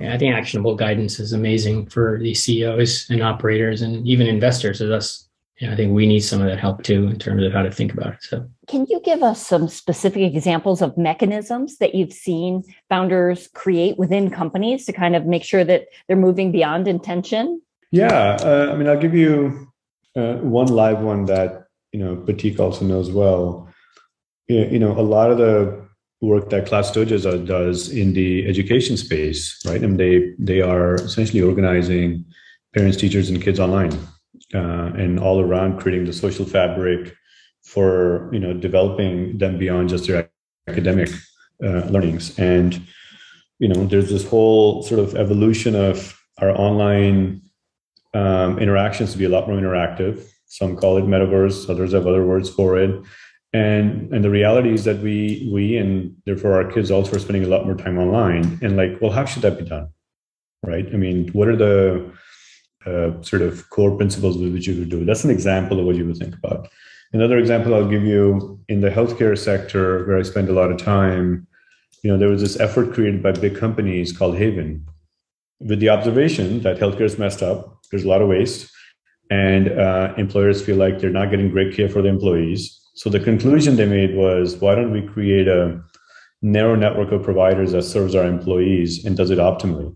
Yeah, 0.00 0.14
I 0.14 0.18
think 0.18 0.34
actionable 0.34 0.74
guidance 0.74 1.20
is 1.20 1.32
amazing 1.32 1.86
for 1.86 2.18
these 2.20 2.42
CEOs 2.42 3.08
and 3.08 3.22
operators 3.22 3.82
and 3.82 4.06
even 4.06 4.26
investors 4.26 4.80
as 4.80 4.90
us. 4.90 5.28
I 5.62 5.76
think 5.76 5.94
we 5.94 6.06
need 6.06 6.20
some 6.20 6.40
of 6.40 6.48
that 6.48 6.58
help 6.58 6.82
too 6.82 7.06
in 7.06 7.20
terms 7.20 7.44
of 7.44 7.52
how 7.52 7.62
to 7.62 7.70
think 7.70 7.92
about 7.92 8.14
it. 8.14 8.22
So, 8.22 8.48
can 8.66 8.84
you 8.90 9.00
give 9.04 9.22
us 9.22 9.46
some 9.46 9.68
specific 9.68 10.34
examples 10.34 10.82
of 10.82 10.98
mechanisms 10.98 11.78
that 11.78 11.94
you've 11.94 12.12
seen 12.12 12.64
founders 12.88 13.48
create 13.54 13.96
within 13.96 14.28
companies 14.28 14.86
to 14.86 14.92
kind 14.92 15.14
of 15.14 15.24
make 15.24 15.44
sure 15.44 15.62
that 15.62 15.86
they're 16.08 16.16
moving 16.16 16.50
beyond 16.50 16.88
intention? 16.88 17.62
Yeah, 17.92 18.38
uh, 18.40 18.70
I 18.72 18.76
mean, 18.76 18.88
I'll 18.88 18.98
give 19.00 19.14
you 19.14 19.68
uh, 20.16 20.36
one 20.36 20.68
live 20.68 21.00
one 21.00 21.26
that 21.26 21.66
you 21.92 22.00
know 22.00 22.16
Pratik 22.16 22.58
also 22.58 22.84
knows 22.86 23.10
well. 23.10 23.68
You 24.48 24.78
know, 24.78 24.98
a 24.98 25.02
lot 25.02 25.30
of 25.30 25.38
the 25.38 25.86
work 26.22 26.50
that 26.50 26.66
Class 26.66 26.90
Dojo 26.90 27.46
does 27.46 27.90
in 27.90 28.14
the 28.14 28.48
education 28.48 28.96
space, 28.96 29.60
right? 29.66 29.82
And 29.82 30.00
they 30.00 30.34
they 30.38 30.62
are 30.62 30.94
essentially 30.96 31.42
organizing 31.42 32.24
parents, 32.74 32.96
teachers, 32.96 33.28
and 33.28 33.42
kids 33.42 33.60
online, 33.60 33.92
uh, 34.54 34.92
and 34.96 35.20
all 35.20 35.40
around 35.42 35.80
creating 35.80 36.06
the 36.06 36.14
social 36.14 36.46
fabric 36.46 37.14
for 37.62 38.30
you 38.32 38.40
know 38.40 38.54
developing 38.54 39.36
them 39.38 39.58
beyond 39.58 39.90
just 39.90 40.06
their 40.06 40.30
academic 40.66 41.10
uh, 41.62 41.84
learnings. 41.92 42.38
And 42.38 42.80
you 43.58 43.68
know, 43.68 43.84
there's 43.84 44.08
this 44.10 44.26
whole 44.26 44.82
sort 44.82 45.00
of 45.00 45.14
evolution 45.14 45.74
of 45.74 46.18
our 46.38 46.50
online 46.50 47.41
um, 48.14 48.58
interactions 48.58 49.12
to 49.12 49.18
be 49.18 49.24
a 49.24 49.28
lot 49.28 49.48
more 49.48 49.58
interactive. 49.58 50.24
Some 50.46 50.76
call 50.76 50.98
it 50.98 51.04
metaverse, 51.04 51.68
others 51.70 51.92
have 51.92 52.06
other 52.06 52.24
words 52.24 52.50
for 52.50 52.78
it 52.78 53.02
and 53.54 54.10
and 54.14 54.24
the 54.24 54.30
reality 54.30 54.72
is 54.72 54.84
that 54.84 54.98
we 55.00 55.46
we 55.52 55.76
and 55.76 56.16
therefore 56.24 56.54
our 56.54 56.72
kids 56.72 56.90
also 56.90 57.14
are 57.14 57.18
spending 57.18 57.44
a 57.44 57.46
lot 57.46 57.66
more 57.66 57.74
time 57.74 57.98
online 57.98 58.58
and 58.62 58.78
like 58.78 58.98
well 59.02 59.10
how 59.10 59.26
should 59.26 59.42
that 59.42 59.58
be 59.58 59.64
done 59.66 59.86
right 60.62 60.86
i 60.94 60.96
mean 60.96 61.28
what 61.34 61.48
are 61.48 61.56
the 61.56 62.10
uh, 62.86 63.20
sort 63.22 63.42
of 63.42 63.68
core 63.70 63.96
principles 63.96 64.36
with 64.36 64.52
which 64.52 64.66
you 64.66 64.78
would 64.78 64.88
do. 64.88 65.04
That's 65.04 65.24
an 65.24 65.30
example 65.30 65.78
of 65.78 65.86
what 65.86 65.96
you 65.96 66.06
would 66.06 66.16
think 66.16 66.34
about. 66.34 66.68
Another 67.12 67.38
example 67.38 67.74
I'll 67.74 67.88
give 67.88 68.04
you 68.04 68.58
in 68.68 68.80
the 68.80 68.90
healthcare 68.90 69.38
sector, 69.38 70.04
where 70.06 70.18
I 70.18 70.22
spend 70.22 70.48
a 70.48 70.52
lot 70.52 70.72
of 70.72 70.78
time. 70.78 71.46
You 72.02 72.10
know, 72.10 72.18
there 72.18 72.28
was 72.28 72.40
this 72.40 72.58
effort 72.58 72.92
created 72.92 73.22
by 73.22 73.32
big 73.32 73.56
companies 73.56 74.16
called 74.16 74.36
Haven, 74.36 74.86
with 75.60 75.78
the 75.78 75.90
observation 75.90 76.62
that 76.62 76.78
healthcare 76.78 77.02
is 77.02 77.18
messed 77.18 77.42
up. 77.42 77.81
There's 77.92 78.04
a 78.04 78.08
lot 78.08 78.22
of 78.22 78.28
waste, 78.28 78.68
and 79.30 79.70
uh, 79.70 80.14
employers 80.16 80.64
feel 80.64 80.76
like 80.76 80.98
they're 80.98 81.10
not 81.10 81.30
getting 81.30 81.50
great 81.50 81.76
care 81.76 81.88
for 81.88 82.02
their 82.02 82.12
employees. 82.12 82.80
So 82.94 83.08
the 83.08 83.20
conclusion 83.20 83.76
they 83.76 83.86
made 83.86 84.16
was, 84.16 84.56
why 84.56 84.74
don't 84.74 84.92
we 84.92 85.02
create 85.02 85.46
a 85.46 85.80
narrow 86.42 86.74
network 86.74 87.12
of 87.12 87.22
providers 87.22 87.72
that 87.72 87.82
serves 87.82 88.14
our 88.14 88.24
employees 88.24 89.04
and 89.04 89.16
does 89.16 89.30
it 89.30 89.38
optimally? 89.38 89.94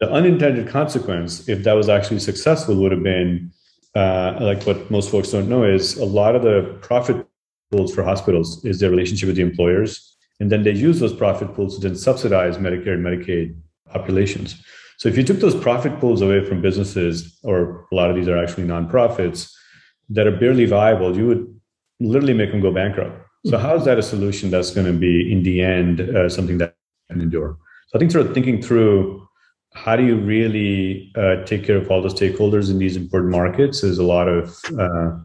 The 0.00 0.10
unintended 0.10 0.68
consequence, 0.68 1.48
if 1.48 1.64
that 1.64 1.74
was 1.74 1.88
actually 1.88 2.20
successful, 2.20 2.76
would 2.76 2.92
have 2.92 3.02
been 3.02 3.52
uh, 3.94 4.38
like 4.40 4.62
what 4.64 4.90
most 4.90 5.10
folks 5.10 5.30
don't 5.30 5.48
know 5.48 5.64
is 5.64 5.96
a 5.96 6.04
lot 6.04 6.36
of 6.36 6.42
the 6.42 6.78
profit 6.82 7.26
pools 7.70 7.94
for 7.94 8.04
hospitals 8.04 8.64
is 8.64 8.78
their 8.78 8.90
relationship 8.90 9.26
with 9.26 9.36
the 9.36 9.42
employers, 9.42 10.16
and 10.40 10.50
then 10.52 10.62
they 10.62 10.72
use 10.72 11.00
those 11.00 11.12
profit 11.12 11.52
pools 11.54 11.78
to 11.78 11.88
then 11.88 11.96
subsidize 11.96 12.58
Medicare 12.58 12.94
and 12.94 13.04
Medicaid 13.04 13.56
populations. 13.90 14.62
So 14.98 15.08
if 15.08 15.16
you 15.16 15.22
took 15.22 15.38
those 15.38 15.54
profit 15.54 15.98
pools 16.00 16.22
away 16.22 16.44
from 16.44 16.60
businesses, 16.60 17.38
or 17.44 17.86
a 17.90 17.94
lot 17.94 18.10
of 18.10 18.16
these 18.16 18.28
are 18.28 18.36
actually 18.36 18.66
nonprofits 18.66 19.50
that 20.10 20.26
are 20.26 20.36
barely 20.36 20.66
viable, 20.66 21.16
you 21.16 21.26
would 21.26 21.60
literally 22.00 22.34
make 22.34 22.50
them 22.50 22.60
go 22.60 22.72
bankrupt. 22.72 23.16
So 23.46 23.56
how 23.56 23.76
is 23.76 23.84
that 23.84 23.98
a 23.98 24.02
solution 24.02 24.50
that's 24.50 24.72
going 24.72 24.86
to 24.86 24.92
be 24.92 25.32
in 25.32 25.44
the 25.44 25.62
end 25.62 26.00
uh, 26.00 26.28
something 26.28 26.58
that 26.58 26.74
can 27.10 27.20
endure? 27.20 27.56
So 27.86 27.96
I 27.96 27.98
think 28.00 28.10
sort 28.10 28.26
of 28.26 28.34
thinking 28.34 28.60
through 28.60 29.26
how 29.72 29.94
do 29.94 30.04
you 30.04 30.16
really 30.16 31.12
uh, 31.16 31.44
take 31.44 31.64
care 31.64 31.76
of 31.76 31.88
all 31.90 32.02
the 32.02 32.08
stakeholders 32.08 32.68
in 32.68 32.78
these 32.78 32.96
important 32.96 33.30
markets 33.30 33.84
is 33.84 33.98
a 33.98 34.02
lot 34.02 34.26
of 34.28 34.58
uh, 34.78 35.16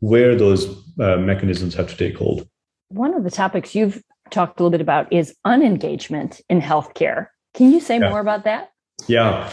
where 0.00 0.34
those 0.34 0.66
uh, 0.98 1.18
mechanisms 1.18 1.74
have 1.74 1.88
to 1.88 1.96
take 1.96 2.16
hold. 2.16 2.48
One 2.88 3.12
of 3.12 3.24
the 3.24 3.30
topics 3.30 3.74
you've 3.74 4.02
talked 4.30 4.58
a 4.58 4.62
little 4.62 4.70
bit 4.70 4.80
about 4.80 5.12
is 5.12 5.36
unengagement 5.44 6.40
in 6.48 6.62
healthcare. 6.62 7.26
Can 7.52 7.70
you 7.70 7.80
say 7.80 7.98
yeah. 7.98 8.08
more 8.08 8.20
about 8.20 8.44
that? 8.44 8.70
Yeah. 9.06 9.50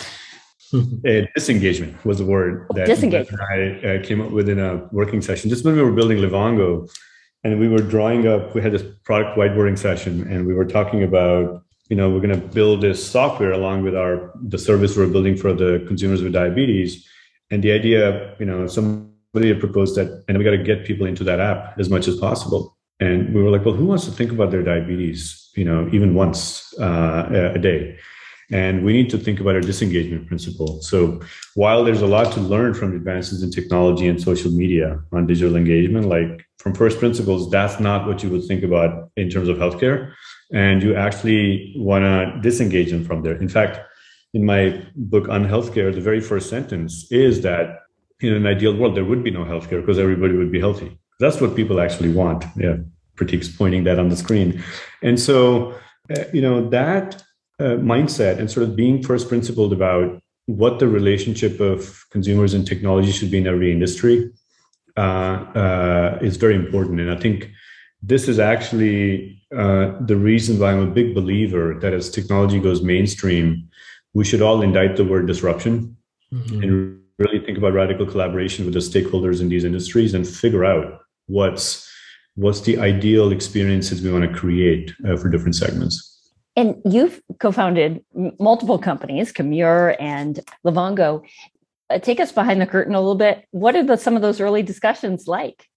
disengagement 1.36 2.04
was 2.04 2.18
the 2.18 2.25
word 2.25 2.68
that, 2.74 2.88
disengagement. 2.88 3.40
that 3.40 3.82
I 3.84 3.96
uh, 3.96 4.04
came 4.04 4.20
up 4.20 4.32
with 4.32 4.50
in 4.50 4.60
a 4.60 4.88
working 4.92 5.22
session. 5.22 5.50
Just 5.50 5.64
when 5.64 5.75
we 5.75 5.82
were 5.82 5.92
building 5.92 6.18
Livongo, 6.18 6.90
and 7.44 7.60
we 7.60 7.70
were 7.70 7.80
drawing 7.80 8.28
up, 8.28 8.56
we 8.56 8.62
had 8.62 8.72
this 8.72 8.84
product 9.04 9.38
whiteboarding 9.38 9.78
session, 9.78 10.28
and 10.28 10.48
we 10.48 10.54
were 10.56 10.66
talking 10.66 11.04
about 11.04 11.64
you 11.90 11.96
know 11.96 12.10
we're 12.10 12.20
going 12.20 12.40
to 12.40 12.48
build 12.48 12.82
this 12.82 13.06
software 13.06 13.52
along 13.52 13.84
with 13.84 13.96
our 13.96 14.32
the 14.42 14.58
service 14.58 14.98
we're 14.98 15.08
building 15.08 15.38
for 15.38 15.54
the 15.54 15.84
consumers 15.88 16.22
with 16.22 16.34
diabetes 16.34 17.08
and 17.52 17.64
the 17.64 17.72
idea 17.72 18.36
you 18.40 18.46
know 18.46 18.66
somebody 18.66 19.50
had 19.50 19.60
proposed 19.60 19.96
that 19.96 20.24
and 20.28 20.38
we 20.38 20.44
got 20.44 20.52
to 20.52 20.64
get 20.64 20.86
people 20.86 21.06
into 21.06 21.24
that 21.24 21.40
app 21.40 21.78
as 21.80 21.90
much 21.90 22.08
as 22.08 22.18
possible 22.18 22.75
and 23.00 23.34
we 23.36 23.44
were 23.44 23.52
like 23.52 23.64
well 23.64 23.75
who 23.75 23.86
wants 23.86 24.06
to 24.06 24.12
think 24.12 24.32
about 24.32 24.50
their 24.50 24.64
diabetes 24.64 25.52
you 25.56 25.64
know 25.64 25.88
even 25.92 26.16
once 26.16 26.74
uh, 26.80 27.52
a 27.54 27.60
day 27.60 27.96
and 28.52 28.86
we 28.86 28.94
need 28.94 29.10
to 29.10 29.18
think 29.18 29.40
about 29.40 29.56
our 29.56 29.62
disengagement 29.62 30.28
principle 30.28 30.82
so 30.82 31.20
while 31.56 31.84
there's 31.84 32.02
a 32.02 32.08
lot 32.08 32.32
to 32.32 32.40
learn 32.40 32.74
from 32.74 32.96
advances 32.96 33.42
in 33.42 33.50
technology 33.52 34.08
and 34.08 34.22
social 34.22 34.52
media 34.52 35.00
on 35.12 35.25
digital 35.25 35.56
engagement 35.56 36.08
like 36.08 36.46
from 36.60 36.74
first 36.74 37.00
principles 37.00 37.50
that's 37.50 37.80
not 37.80 38.08
what 38.08 38.22
you 38.24 38.30
would 38.30 38.46
think 38.46 38.64
about 38.64 39.10
in 39.18 39.30
terms 39.30 39.50
of 39.50 39.58
healthcare 39.58 40.14
and 40.52 40.84
you 40.84 40.96
actually 40.96 41.74
want 41.75 42.04
to 42.04 42.40
disengage 42.42 42.92
them 42.92 43.04
from 43.04 43.24
there. 43.24 43.36
In 43.36 43.50
fact, 43.50 43.80
in 44.34 44.46
my 44.46 44.82
book 44.96 45.30
on 45.30 45.46
healthcare, 45.46 45.94
the 45.94 46.02
very 46.02 46.22
first 46.22 46.50
sentence 46.50 47.12
is 47.12 47.42
that 47.42 47.80
in 48.20 48.34
an 48.34 48.46
ideal 48.46 48.75
world, 48.75 48.96
there 48.96 49.06
would 49.06 49.24
be 49.24 49.32
no 49.32 49.44
healthcare 49.44 49.82
because 49.82 50.00
everybody 50.00 50.36
would 50.36 50.52
be 50.52 50.60
healthy. 50.60 50.98
That's 51.20 51.42
what 51.42 51.56
people 51.56 51.80
actually 51.80 52.12
want. 52.12 52.46
Yeah, 52.56 52.78
Pratik's 53.16 53.50
pointing 53.50 53.86
that 53.86 54.00
on 54.00 54.10
the 54.10 54.16
screen. 54.16 54.64
And 55.02 55.20
so, 55.20 55.75
uh, 56.16 56.24
you 56.34 56.42
know, 56.42 56.70
that 56.70 57.24
uh, 57.60 57.78
mindset 57.78 58.40
and 58.40 58.50
sort 58.50 58.68
of 58.68 58.76
being 58.76 59.02
first 59.02 59.30
principled 59.30 59.74
about 59.74 60.22
what 60.48 60.80
the 60.80 60.88
relationship 60.88 61.60
of 61.60 62.06
consumers 62.12 62.54
and 62.54 62.68
technology 62.68 63.12
should 63.12 63.32
be 63.32 63.38
in 63.38 63.48
every 63.48 63.72
industry 63.72 64.32
uh, 64.98 65.46
uh 65.56 66.20
is 66.22 66.38
very 66.38 66.56
important. 66.56 67.00
And 67.00 67.12
I 67.12 67.18
think 67.18 67.50
this 68.02 68.28
is 68.28 68.40
actually 68.40 69.42
uh, 69.56 69.94
the 70.02 70.16
reason 70.16 70.60
why 70.60 70.72
I'm 70.72 70.88
a 70.88 70.92
big 70.92 71.16
believer 71.16 71.78
that 71.82 71.94
as 71.94 72.10
technology 72.10 72.60
goes 72.60 72.82
mainstream, 72.82 73.70
we 74.14 74.24
should 74.24 74.42
all 74.42 74.62
indict 74.62 74.96
the 74.96 75.06
word 75.06 75.28
disruption 75.28 75.98
mm-hmm. 76.34 76.62
and 76.62 77.02
really 77.18 77.40
think 77.40 77.58
about 77.58 77.74
radical 77.74 78.06
collaboration 78.06 78.66
with 78.66 78.74
the 78.74 78.80
stakeholders 78.80 79.42
in 79.42 79.50
these 79.50 79.64
industries 79.64 80.14
and 80.14 80.28
figure 80.28 80.66
out 80.66 81.02
what's 81.28 81.90
what's 82.36 82.62
the 82.62 82.78
ideal 82.78 83.32
experiences 83.32 84.02
we 84.02 84.12
want 84.12 84.30
to 84.30 84.40
create 84.40 84.94
uh, 85.08 85.16
for 85.16 85.30
different 85.30 85.56
segments. 85.56 86.15
And 86.56 86.82
you've 86.86 87.22
co-founded 87.40 88.04
multiple 88.40 88.80
companies, 88.80 89.34
Commure 89.34 89.96
and 90.00 90.40
Livongo. 90.66 91.24
Uh, 91.90 92.00
take 92.00 92.20
us 92.20 92.32
behind 92.32 92.62
the 92.62 92.66
curtain 92.66 92.96
a 92.96 93.00
little 93.00 93.16
bit. 93.16 93.46
What 93.52 93.76
are 93.76 93.84
the, 93.84 93.98
some 93.98 94.16
of 94.16 94.22
those 94.22 94.40
early 94.40 94.64
discussions 94.64 95.28
like? 95.28 95.68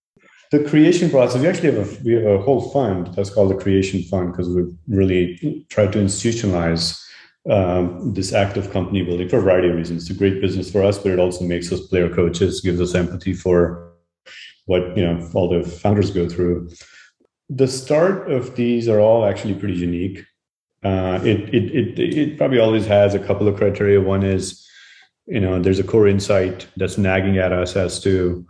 the 0.51 0.65
creation 0.65 1.11
process, 1.11 1.41
we 1.41 1.47
actually 1.47 1.73
have 1.73 2.01
a, 2.01 2.03
we 2.05 2.13
have 2.15 2.25
a 2.25 2.39
whole 2.39 2.71
fund 2.71 3.15
that's 3.15 3.31
called 3.31 3.51
the 3.51 3.55
Creation 3.55 4.03
Fund 4.03 4.33
because 4.33 4.49
we've 4.49 4.75
really 4.89 5.67
tried 5.69 5.93
to 5.93 5.99
institutionalize 5.99 6.99
um, 7.51 8.15
this 8.15 8.33
act 8.33 8.57
of 8.57 8.71
company 8.71 9.03
building 9.03 9.29
for 9.29 9.39
a 9.39 9.43
variety 9.43 9.69
of 9.69 9.77
reasons. 9.77 10.03
It's 10.03 10.11
a 10.11 10.19
great 10.19 10.41
business 10.41 10.71
for 10.71 10.83
us, 10.83 10.99
but 10.99 11.13
it 11.13 11.19
also 11.19 11.45
makes 11.45 11.71
us 11.71 11.81
player 11.89 12.13
coaches, 12.13 12.61
gives 12.61 12.81
us 12.81 12.95
empathy 12.95 13.35
for 13.35 13.93
what 14.67 14.97
you 14.97 15.05
know 15.05 15.31
all 15.35 15.49
the 15.49 15.69
founders 15.69 16.11
go 16.11 16.29
through. 16.29 16.71
The 17.51 17.69
start 17.69 18.31
of 18.31 18.57
these 18.57 18.89
are 18.89 19.01
all 19.01 19.25
actually 19.25 19.55
pretty 19.55 19.75
unique. 19.75 20.25
Uh, 20.85 21.19
it, 21.25 21.53
it 21.53 21.99
it 21.99 22.19
it 22.19 22.39
probably 22.39 22.61
always 22.61 22.87
has 22.87 23.15
a 23.15 23.19
couple 23.19 23.49
of 23.49 23.57
criteria. 23.57 24.01
One 24.01 24.23
is, 24.23 24.65
you 25.27 25.41
know, 25.41 25.61
there's 25.61 25.81
a 25.81 25.85
core 25.85 26.07
insight 26.07 26.67
that's 26.77 26.97
nagging 26.99 27.39
at 27.39 27.53
us 27.53 27.75
as 27.75 28.01
to 28.03 28.47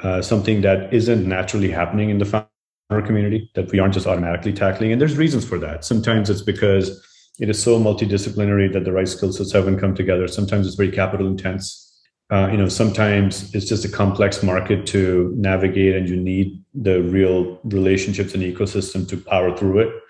uh, 0.00 0.20
something 0.20 0.60
that 0.62 0.92
isn't 0.92 1.26
naturally 1.26 1.70
happening 1.70 2.10
in 2.10 2.18
the 2.18 2.24
founder 2.24 3.06
community 3.06 3.50
that 3.54 3.70
we 3.72 3.78
aren't 3.78 3.94
just 3.94 4.06
automatically 4.06 4.52
tackling. 4.52 4.92
And 4.92 5.00
there's 5.00 5.16
reasons 5.16 5.44
for 5.44 5.58
that. 5.60 5.84
Sometimes 5.84 6.28
it's 6.28 6.42
because 6.42 7.02
it 7.40 7.48
is 7.48 7.62
so 7.62 7.80
multidisciplinary 7.80 8.70
that 8.72 8.84
the 8.84 8.92
right 8.92 9.08
skill 9.08 9.32
sets 9.32 9.52
haven't 9.52 9.80
come 9.80 9.94
together. 9.94 10.28
Sometimes 10.28 10.66
it's 10.66 10.76
very 10.76 10.92
capital 10.92 11.26
intense. 11.26 11.88
Uh, 12.30 12.48
you 12.50 12.56
know, 12.56 12.68
sometimes 12.68 13.54
it's 13.54 13.66
just 13.66 13.84
a 13.84 13.88
complex 13.88 14.42
market 14.42 14.86
to 14.86 15.32
navigate, 15.36 15.94
and 15.94 16.08
you 16.08 16.16
need 16.16 16.62
the 16.74 17.02
real 17.02 17.58
relationships 17.64 18.34
and 18.34 18.42
ecosystem 18.42 19.08
to 19.08 19.16
power 19.16 19.56
through 19.56 19.78
it. 19.78 20.01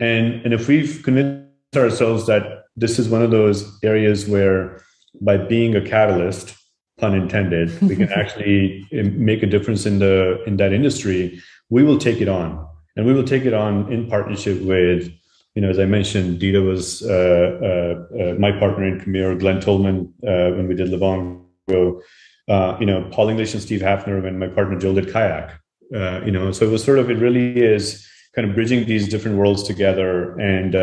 And 0.00 0.42
and 0.44 0.52
if 0.52 0.68
we've 0.68 1.02
convinced 1.02 1.76
ourselves 1.76 2.26
that 2.26 2.64
this 2.76 2.98
is 2.98 3.08
one 3.08 3.22
of 3.22 3.30
those 3.30 3.78
areas 3.82 4.26
where, 4.26 4.82
by 5.20 5.36
being 5.36 5.76
a 5.76 5.80
catalyst, 5.80 6.56
pun 6.98 7.14
intended, 7.14 7.80
we 7.80 7.96
can 7.96 8.10
actually 8.16 8.86
make 8.92 9.42
a 9.42 9.46
difference 9.46 9.86
in 9.86 9.98
the 9.98 10.42
in 10.46 10.56
that 10.56 10.72
industry, 10.72 11.40
we 11.70 11.82
will 11.82 11.98
take 11.98 12.20
it 12.20 12.28
on, 12.28 12.66
and 12.96 13.06
we 13.06 13.12
will 13.12 13.24
take 13.24 13.44
it 13.44 13.54
on 13.54 13.92
in 13.92 14.08
partnership 14.08 14.60
with, 14.62 15.12
you 15.54 15.62
know, 15.62 15.70
as 15.70 15.78
I 15.78 15.84
mentioned, 15.84 16.40
Dita 16.40 16.60
was 16.60 17.02
uh, 17.02 17.14
uh, 17.62 18.16
uh, 18.22 18.34
my 18.34 18.52
partner 18.52 18.86
in 18.86 19.00
Commure, 19.00 19.38
Glen 19.38 19.60
Tullman 19.60 20.12
uh, 20.26 20.56
when 20.56 20.68
we 20.68 20.74
did 20.74 20.88
Livongo, 20.88 22.00
uh, 22.48 22.76
you 22.80 22.86
know, 22.86 23.08
Paul 23.10 23.28
English 23.28 23.54
and 23.54 23.62
Steve 23.62 23.80
Hafner 23.80 24.22
when 24.22 24.38
my 24.38 24.48
partner 24.48 24.78
Joel 24.78 24.94
did 24.94 25.12
Kayak, 25.12 25.52
uh, 25.94 26.20
you 26.24 26.32
know, 26.32 26.52
so 26.52 26.66
it 26.66 26.70
was 26.70 26.82
sort 26.82 26.98
of 26.98 27.10
it 27.10 27.18
really 27.18 27.56
is 27.56 28.06
kind 28.34 28.48
of 28.48 28.54
bridging 28.54 28.86
these 28.86 29.08
different 29.08 29.36
worlds 29.36 29.62
together 29.62 30.38
and 30.38 30.74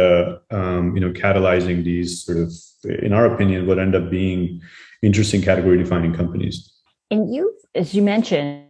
um, 0.52 0.96
you 0.96 1.02
know 1.02 1.12
catalyzing 1.12 1.84
these 1.84 2.24
sort 2.24 2.38
of, 2.38 2.52
in 2.84 3.14
our 3.14 3.26
opinion, 3.26 3.68
what 3.68 3.80
end 3.80 3.96
up 3.96 4.10
being 4.10 4.62
interesting 5.02 5.42
category 5.42 5.78
defining 5.78 6.14
companies. 6.14 6.72
And 7.10 7.34
you, 7.34 7.54
as 7.76 7.94
you 7.94 8.02
mentioned, 8.02 8.66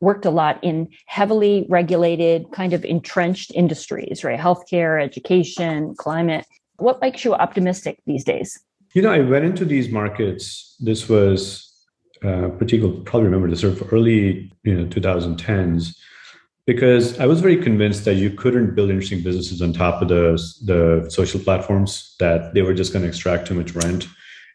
worked 0.00 0.26
a 0.26 0.30
lot 0.30 0.58
in 0.62 0.88
heavily 1.06 1.66
regulated, 1.68 2.50
kind 2.52 2.72
of 2.72 2.84
entrenched 2.84 3.52
industries, 3.54 4.24
right? 4.24 4.38
Healthcare, 4.38 5.02
education, 5.02 5.94
climate. 5.96 6.46
What 6.76 7.00
makes 7.00 7.24
you 7.24 7.34
optimistic 7.34 8.00
these 8.06 8.24
days? 8.24 8.58
You 8.94 9.02
know, 9.02 9.12
I 9.12 9.20
went 9.20 9.44
into 9.44 9.64
these 9.64 9.88
markets. 9.88 10.76
This 10.80 11.08
was 11.08 11.70
uh, 12.22 12.48
particularly 12.58 13.00
probably 13.02 13.26
remember 13.26 13.48
this 13.48 13.60
sort 13.60 13.74
of 13.74 13.92
early, 13.92 14.52
you 14.64 14.74
know, 14.74 14.86
2010s, 14.86 15.94
because 16.66 17.18
I 17.20 17.26
was 17.26 17.40
very 17.40 17.56
convinced 17.56 18.04
that 18.06 18.14
you 18.14 18.30
couldn't 18.30 18.74
build 18.74 18.90
interesting 18.90 19.22
businesses 19.22 19.60
on 19.60 19.72
top 19.72 20.02
of 20.02 20.08
the 20.08 20.32
the 20.64 21.10
social 21.10 21.40
platforms 21.40 22.14
that 22.20 22.54
they 22.54 22.62
were 22.62 22.74
just 22.74 22.92
going 22.92 23.02
to 23.02 23.08
extract 23.08 23.46
too 23.46 23.54
much 23.54 23.74
rent 23.74 24.06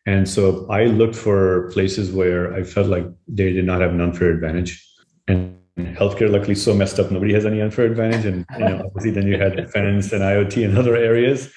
and 0.06 0.28
so 0.28 0.66
I 0.70 0.86
looked 0.86 1.16
for 1.16 1.70
places 1.72 2.12
where 2.12 2.54
I 2.54 2.64
felt 2.64 2.88
like 2.88 3.06
they 3.28 3.54
did 3.54 3.66
not 3.66 3.82
have 3.82 3.92
an 3.92 4.02
unfair 4.02 4.32
advantage. 4.32 4.84
And 5.28 5.56
healthcare, 5.78 6.32
luckily, 6.32 6.56
so 6.56 6.74
messed 6.74 7.00
up, 7.00 7.12
nobody 7.12 7.34
has 7.34 7.46
any 7.46 7.62
unfair 7.62 7.86
advantage. 7.86 8.26
And 8.26 8.46
you 8.58 8.66
know, 8.66 8.84
obviously, 8.86 9.12
then 9.12 9.28
you 9.28 9.38
had 9.38 9.56
defense 9.64 10.12
and 10.12 10.24
IoT 10.24 10.66
and 10.66 10.78
other 10.78 10.96
areas. 10.96 11.54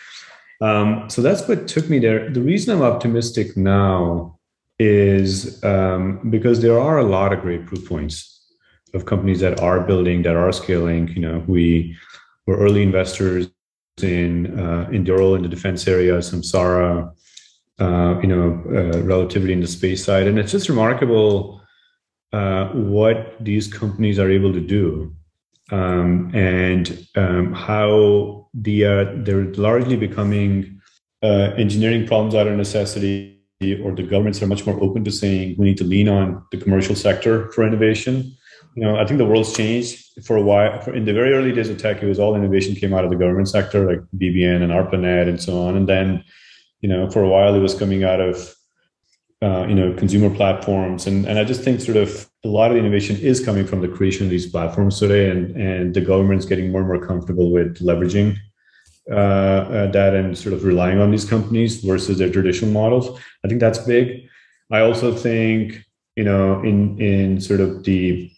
Um, 0.60 1.08
so 1.08 1.22
that's 1.22 1.48
what 1.48 1.66
took 1.66 1.88
me 1.88 1.98
there. 1.98 2.30
The 2.30 2.42
reason 2.42 2.74
I'm 2.74 2.82
optimistic 2.82 3.56
now 3.56 4.38
is 4.78 5.62
um, 5.64 6.28
because 6.28 6.60
there 6.60 6.78
are 6.78 6.98
a 6.98 7.04
lot 7.04 7.32
of 7.32 7.40
great 7.40 7.66
proof 7.66 7.88
points 7.88 8.41
of 8.94 9.06
companies 9.06 9.40
that 9.40 9.60
are 9.60 9.80
building, 9.80 10.22
that 10.22 10.36
are 10.36 10.52
scaling. 10.52 11.08
You 11.08 11.20
know, 11.20 11.44
we 11.46 11.96
were 12.46 12.58
early 12.58 12.82
investors 12.82 13.48
in 14.02 14.58
uh, 14.58 14.88
Anduril 14.90 15.36
in 15.36 15.42
the 15.42 15.48
defense 15.48 15.86
area, 15.86 16.14
Samsara, 16.18 17.12
uh, 17.78 18.20
you 18.20 18.28
know, 18.28 18.62
uh, 18.68 19.02
relatively 19.02 19.52
in 19.52 19.60
the 19.60 19.66
space 19.66 20.04
side, 20.04 20.26
and 20.26 20.38
it's 20.38 20.52
just 20.52 20.68
remarkable 20.68 21.60
uh, 22.32 22.68
what 22.68 23.36
these 23.40 23.66
companies 23.68 24.18
are 24.18 24.30
able 24.30 24.52
to 24.52 24.60
do, 24.60 25.14
um, 25.70 26.30
and 26.34 27.06
um, 27.16 27.52
how 27.52 28.48
the 28.54 28.84
uh, 28.84 29.04
they're 29.16 29.52
largely 29.54 29.96
becoming 29.96 30.80
uh, 31.22 31.52
engineering 31.56 32.06
problems 32.06 32.34
out 32.34 32.46
of 32.46 32.56
necessity, 32.56 33.38
or 33.82 33.94
the 33.94 34.02
governments 34.02 34.42
are 34.42 34.46
much 34.46 34.66
more 34.66 34.80
open 34.82 35.04
to 35.04 35.10
saying 35.10 35.54
we 35.58 35.66
need 35.66 35.78
to 35.78 35.84
lean 35.84 36.08
on 36.08 36.42
the 36.50 36.58
commercial 36.58 36.94
sector 36.94 37.50
for 37.52 37.66
innovation 37.66 38.36
you 38.74 38.82
know, 38.82 38.96
I 38.96 39.04
think 39.04 39.18
the 39.18 39.26
world's 39.26 39.54
changed 39.54 40.24
for 40.24 40.36
a 40.36 40.42
while. 40.42 40.80
For, 40.80 40.94
in 40.94 41.04
the 41.04 41.12
very 41.12 41.32
early 41.32 41.52
days 41.52 41.68
of 41.68 41.78
tech, 41.78 42.02
it 42.02 42.06
was 42.06 42.18
all 42.18 42.34
innovation 42.34 42.74
came 42.74 42.94
out 42.94 43.04
of 43.04 43.10
the 43.10 43.16
government 43.16 43.48
sector, 43.48 43.86
like 43.86 44.00
BBN 44.16 44.62
and 44.62 44.72
ARPANET 44.72 45.28
and 45.28 45.40
so 45.40 45.60
on. 45.60 45.76
And 45.76 45.88
then, 45.88 46.24
you 46.80 46.88
know, 46.88 47.10
for 47.10 47.22
a 47.22 47.28
while 47.28 47.54
it 47.54 47.60
was 47.60 47.74
coming 47.74 48.04
out 48.04 48.20
of, 48.20 48.54
uh, 49.42 49.66
you 49.66 49.74
know, 49.74 49.92
consumer 49.94 50.34
platforms. 50.34 51.06
And 51.06 51.26
and 51.26 51.38
I 51.38 51.44
just 51.44 51.62
think 51.62 51.80
sort 51.80 51.98
of 51.98 52.30
a 52.44 52.48
lot 52.48 52.70
of 52.70 52.74
the 52.74 52.80
innovation 52.80 53.16
is 53.16 53.44
coming 53.44 53.66
from 53.66 53.82
the 53.82 53.88
creation 53.88 54.24
of 54.24 54.30
these 54.30 54.50
platforms 54.50 54.98
today, 54.98 55.30
and 55.30 55.54
and 55.56 55.94
the 55.94 56.00
government's 56.00 56.46
getting 56.46 56.70
more 56.70 56.80
and 56.80 56.88
more 56.88 57.04
comfortable 57.06 57.52
with 57.52 57.78
leveraging 57.80 58.36
uh, 59.10 59.14
uh, 59.14 59.90
that 59.90 60.14
and 60.14 60.38
sort 60.38 60.54
of 60.54 60.64
relying 60.64 61.00
on 61.00 61.10
these 61.10 61.24
companies 61.24 61.82
versus 61.82 62.18
their 62.18 62.30
traditional 62.30 62.70
models. 62.70 63.18
I 63.44 63.48
think 63.48 63.60
that's 63.60 63.80
big. 63.80 64.28
I 64.70 64.80
also 64.80 65.14
think 65.14 65.84
you 66.16 66.24
know 66.24 66.62
in 66.62 66.98
in 67.00 67.40
sort 67.40 67.60
of 67.60 67.84
the 67.84 68.30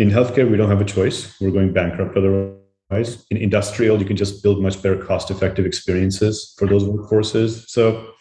in 0.00 0.08
healthcare, 0.08 0.50
we 0.50 0.56
don't 0.56 0.70
have 0.70 0.80
a 0.80 0.84
choice. 0.84 1.38
We're 1.42 1.50
going 1.50 1.74
bankrupt 1.74 2.16
otherwise. 2.16 3.26
In 3.30 3.36
industrial, 3.36 3.98
you 3.98 4.06
can 4.06 4.16
just 4.16 4.42
build 4.42 4.62
much 4.62 4.82
better 4.82 4.96
cost 4.96 5.30
effective 5.30 5.66
experiences 5.66 6.54
for 6.56 6.66
those 6.66 6.84
workforces. 6.84 7.68
So 7.68 8.14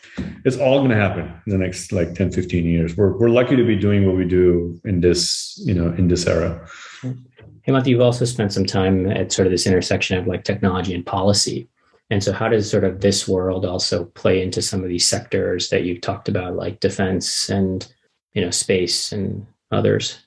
it's 0.43 0.57
all 0.57 0.79
going 0.79 0.89
to 0.89 0.97
happen 0.97 1.33
in 1.47 1.51
the 1.53 1.57
next 1.57 1.93
like 1.93 2.13
10, 2.15 2.31
15 2.33 2.65
years. 2.65 2.97
We're, 2.97 3.17
we're 3.17 3.29
lucky 3.29 3.55
to 3.55 3.63
be 3.63 3.77
doing 3.77 4.05
what 4.05 4.17
we 4.17 4.25
do 4.25 4.77
in 4.83 4.99
this, 4.99 5.57
you 5.65 5.73
know, 5.73 5.93
in 5.93 6.09
this 6.09 6.27
era. 6.27 6.67
Hemant, 7.65 7.87
you've 7.87 8.01
also 8.01 8.25
spent 8.25 8.51
some 8.51 8.65
time 8.65 9.09
at 9.09 9.31
sort 9.31 9.47
of 9.47 9.51
this 9.51 9.65
intersection 9.65 10.17
of 10.17 10.27
like 10.27 10.43
technology 10.43 10.93
and 10.93 11.05
policy. 11.05 11.69
And 12.09 12.21
so, 12.21 12.33
how 12.33 12.49
does 12.49 12.69
sort 12.69 12.83
of 12.83 12.99
this 12.99 13.25
world 13.27 13.65
also 13.65 14.05
play 14.05 14.41
into 14.41 14.61
some 14.61 14.83
of 14.83 14.89
these 14.89 15.07
sectors 15.07 15.69
that 15.69 15.83
you've 15.83 16.01
talked 16.01 16.27
about, 16.27 16.55
like 16.55 16.79
defense 16.79 17.49
and 17.49 17.87
you 18.33 18.41
know 18.41 18.49
space 18.49 19.11
and 19.11 19.45
others? 19.71 20.17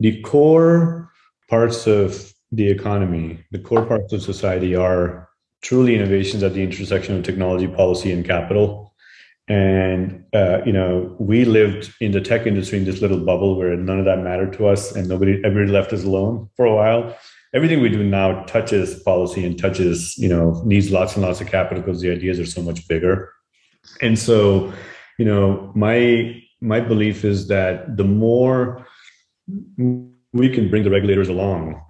The 0.00 0.20
core 0.22 1.10
parts 1.48 1.86
of 1.86 2.32
the 2.52 2.68
economy, 2.68 3.44
the 3.50 3.58
core 3.58 3.84
parts 3.84 4.12
of 4.12 4.22
society 4.22 4.74
are 4.74 5.28
truly 5.62 5.94
innovations 5.94 6.42
at 6.42 6.54
the 6.54 6.62
intersection 6.62 7.16
of 7.16 7.24
technology, 7.24 7.66
policy, 7.66 8.12
and 8.12 8.24
capital. 8.24 8.94
And 9.48 10.24
uh, 10.34 10.60
you 10.66 10.72
know, 10.72 11.14
we 11.20 11.44
lived 11.44 11.92
in 12.00 12.12
the 12.12 12.20
tech 12.20 12.46
industry 12.46 12.78
in 12.78 12.84
this 12.84 13.00
little 13.00 13.20
bubble 13.20 13.56
where 13.56 13.76
none 13.76 13.98
of 13.98 14.04
that 14.04 14.18
mattered 14.18 14.52
to 14.54 14.66
us, 14.66 14.94
and 14.94 15.08
nobody 15.08 15.40
everybody 15.44 15.70
left 15.70 15.92
us 15.92 16.04
alone 16.04 16.50
for 16.56 16.66
a 16.66 16.74
while. 16.74 17.16
Everything 17.54 17.80
we 17.80 17.88
do 17.88 18.02
now 18.02 18.42
touches 18.44 19.00
policy 19.04 19.46
and 19.46 19.58
touches, 19.58 20.18
you 20.18 20.28
know, 20.28 20.62
needs 20.66 20.90
lots 20.90 21.14
and 21.14 21.24
lots 21.24 21.40
of 21.40 21.46
capital 21.46 21.82
because 21.82 22.00
the 22.00 22.10
ideas 22.10 22.40
are 22.40 22.46
so 22.46 22.60
much 22.60 22.86
bigger. 22.88 23.32
And 24.02 24.18
so, 24.18 24.72
you 25.16 25.24
know, 25.24 25.72
my 25.76 26.42
my 26.60 26.80
belief 26.80 27.24
is 27.24 27.46
that 27.46 27.96
the 27.96 28.04
more 28.04 28.84
we 30.32 30.48
can 30.48 30.68
bring 30.68 30.84
the 30.84 30.90
regulators 30.90 31.28
along. 31.28 31.80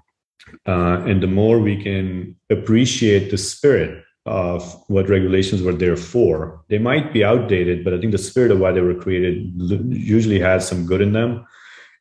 Uh, 0.67 1.03
and 1.07 1.23
the 1.23 1.27
more 1.27 1.59
we 1.59 1.83
can 1.83 2.37
appreciate 2.51 3.31
the 3.31 3.39
spirit 3.39 4.05
of 4.27 4.63
what 4.89 5.09
regulations 5.09 5.63
were 5.63 5.73
there 5.73 5.97
for, 5.97 6.63
they 6.69 6.79
might 6.79 7.13
be 7.13 7.25
outdated, 7.25 7.85
but 7.85 7.95
I 7.95 8.01
think 8.01 8.13
the 8.13 8.19
spirit 8.19 8.51
of 8.51 8.59
why 8.59 8.73
they 8.73 8.81
were 8.81 8.95
created 8.95 9.53
usually 9.89 10.41
has 10.41 10.67
some 10.67 10.87
good 10.87 11.01
in 11.01 11.13
them. 11.13 11.47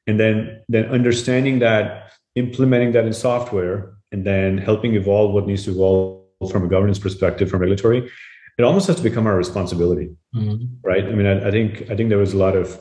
And 0.07 0.19
then, 0.19 0.61
then 0.67 0.85
understanding 0.85 1.59
that, 1.59 2.11
implementing 2.35 2.91
that 2.93 3.05
in 3.05 3.13
software, 3.13 3.93
and 4.11 4.25
then 4.25 4.57
helping 4.57 4.95
evolve 4.95 5.33
what 5.33 5.47
needs 5.47 5.65
to 5.65 5.71
evolve 5.71 6.51
from 6.51 6.65
a 6.65 6.67
governance 6.67 6.99
perspective, 6.99 7.49
from 7.49 7.61
regulatory, 7.61 8.09
it 8.57 8.63
almost 8.63 8.87
has 8.87 8.95
to 8.97 9.03
become 9.03 9.27
our 9.27 9.35
responsibility, 9.35 10.15
mm-hmm. 10.35 10.65
right? 10.83 11.05
I 11.05 11.11
mean, 11.11 11.25
I, 11.25 11.47
I 11.47 11.51
think 11.51 11.89
I 11.89 11.95
think 11.95 12.09
there 12.09 12.17
was 12.17 12.33
a 12.33 12.37
lot 12.37 12.55
of 12.55 12.79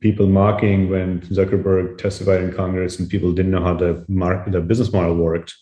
people 0.00 0.26
mocking 0.26 0.90
when 0.90 1.20
Zuckerberg 1.22 1.98
testified 1.98 2.42
in 2.42 2.52
Congress 2.52 2.98
and 2.98 3.08
people 3.08 3.32
didn't 3.32 3.52
know 3.52 3.62
how 3.62 3.74
the 3.74 4.04
market, 4.08 4.52
the 4.52 4.60
business 4.60 4.92
model 4.92 5.16
worked. 5.16 5.54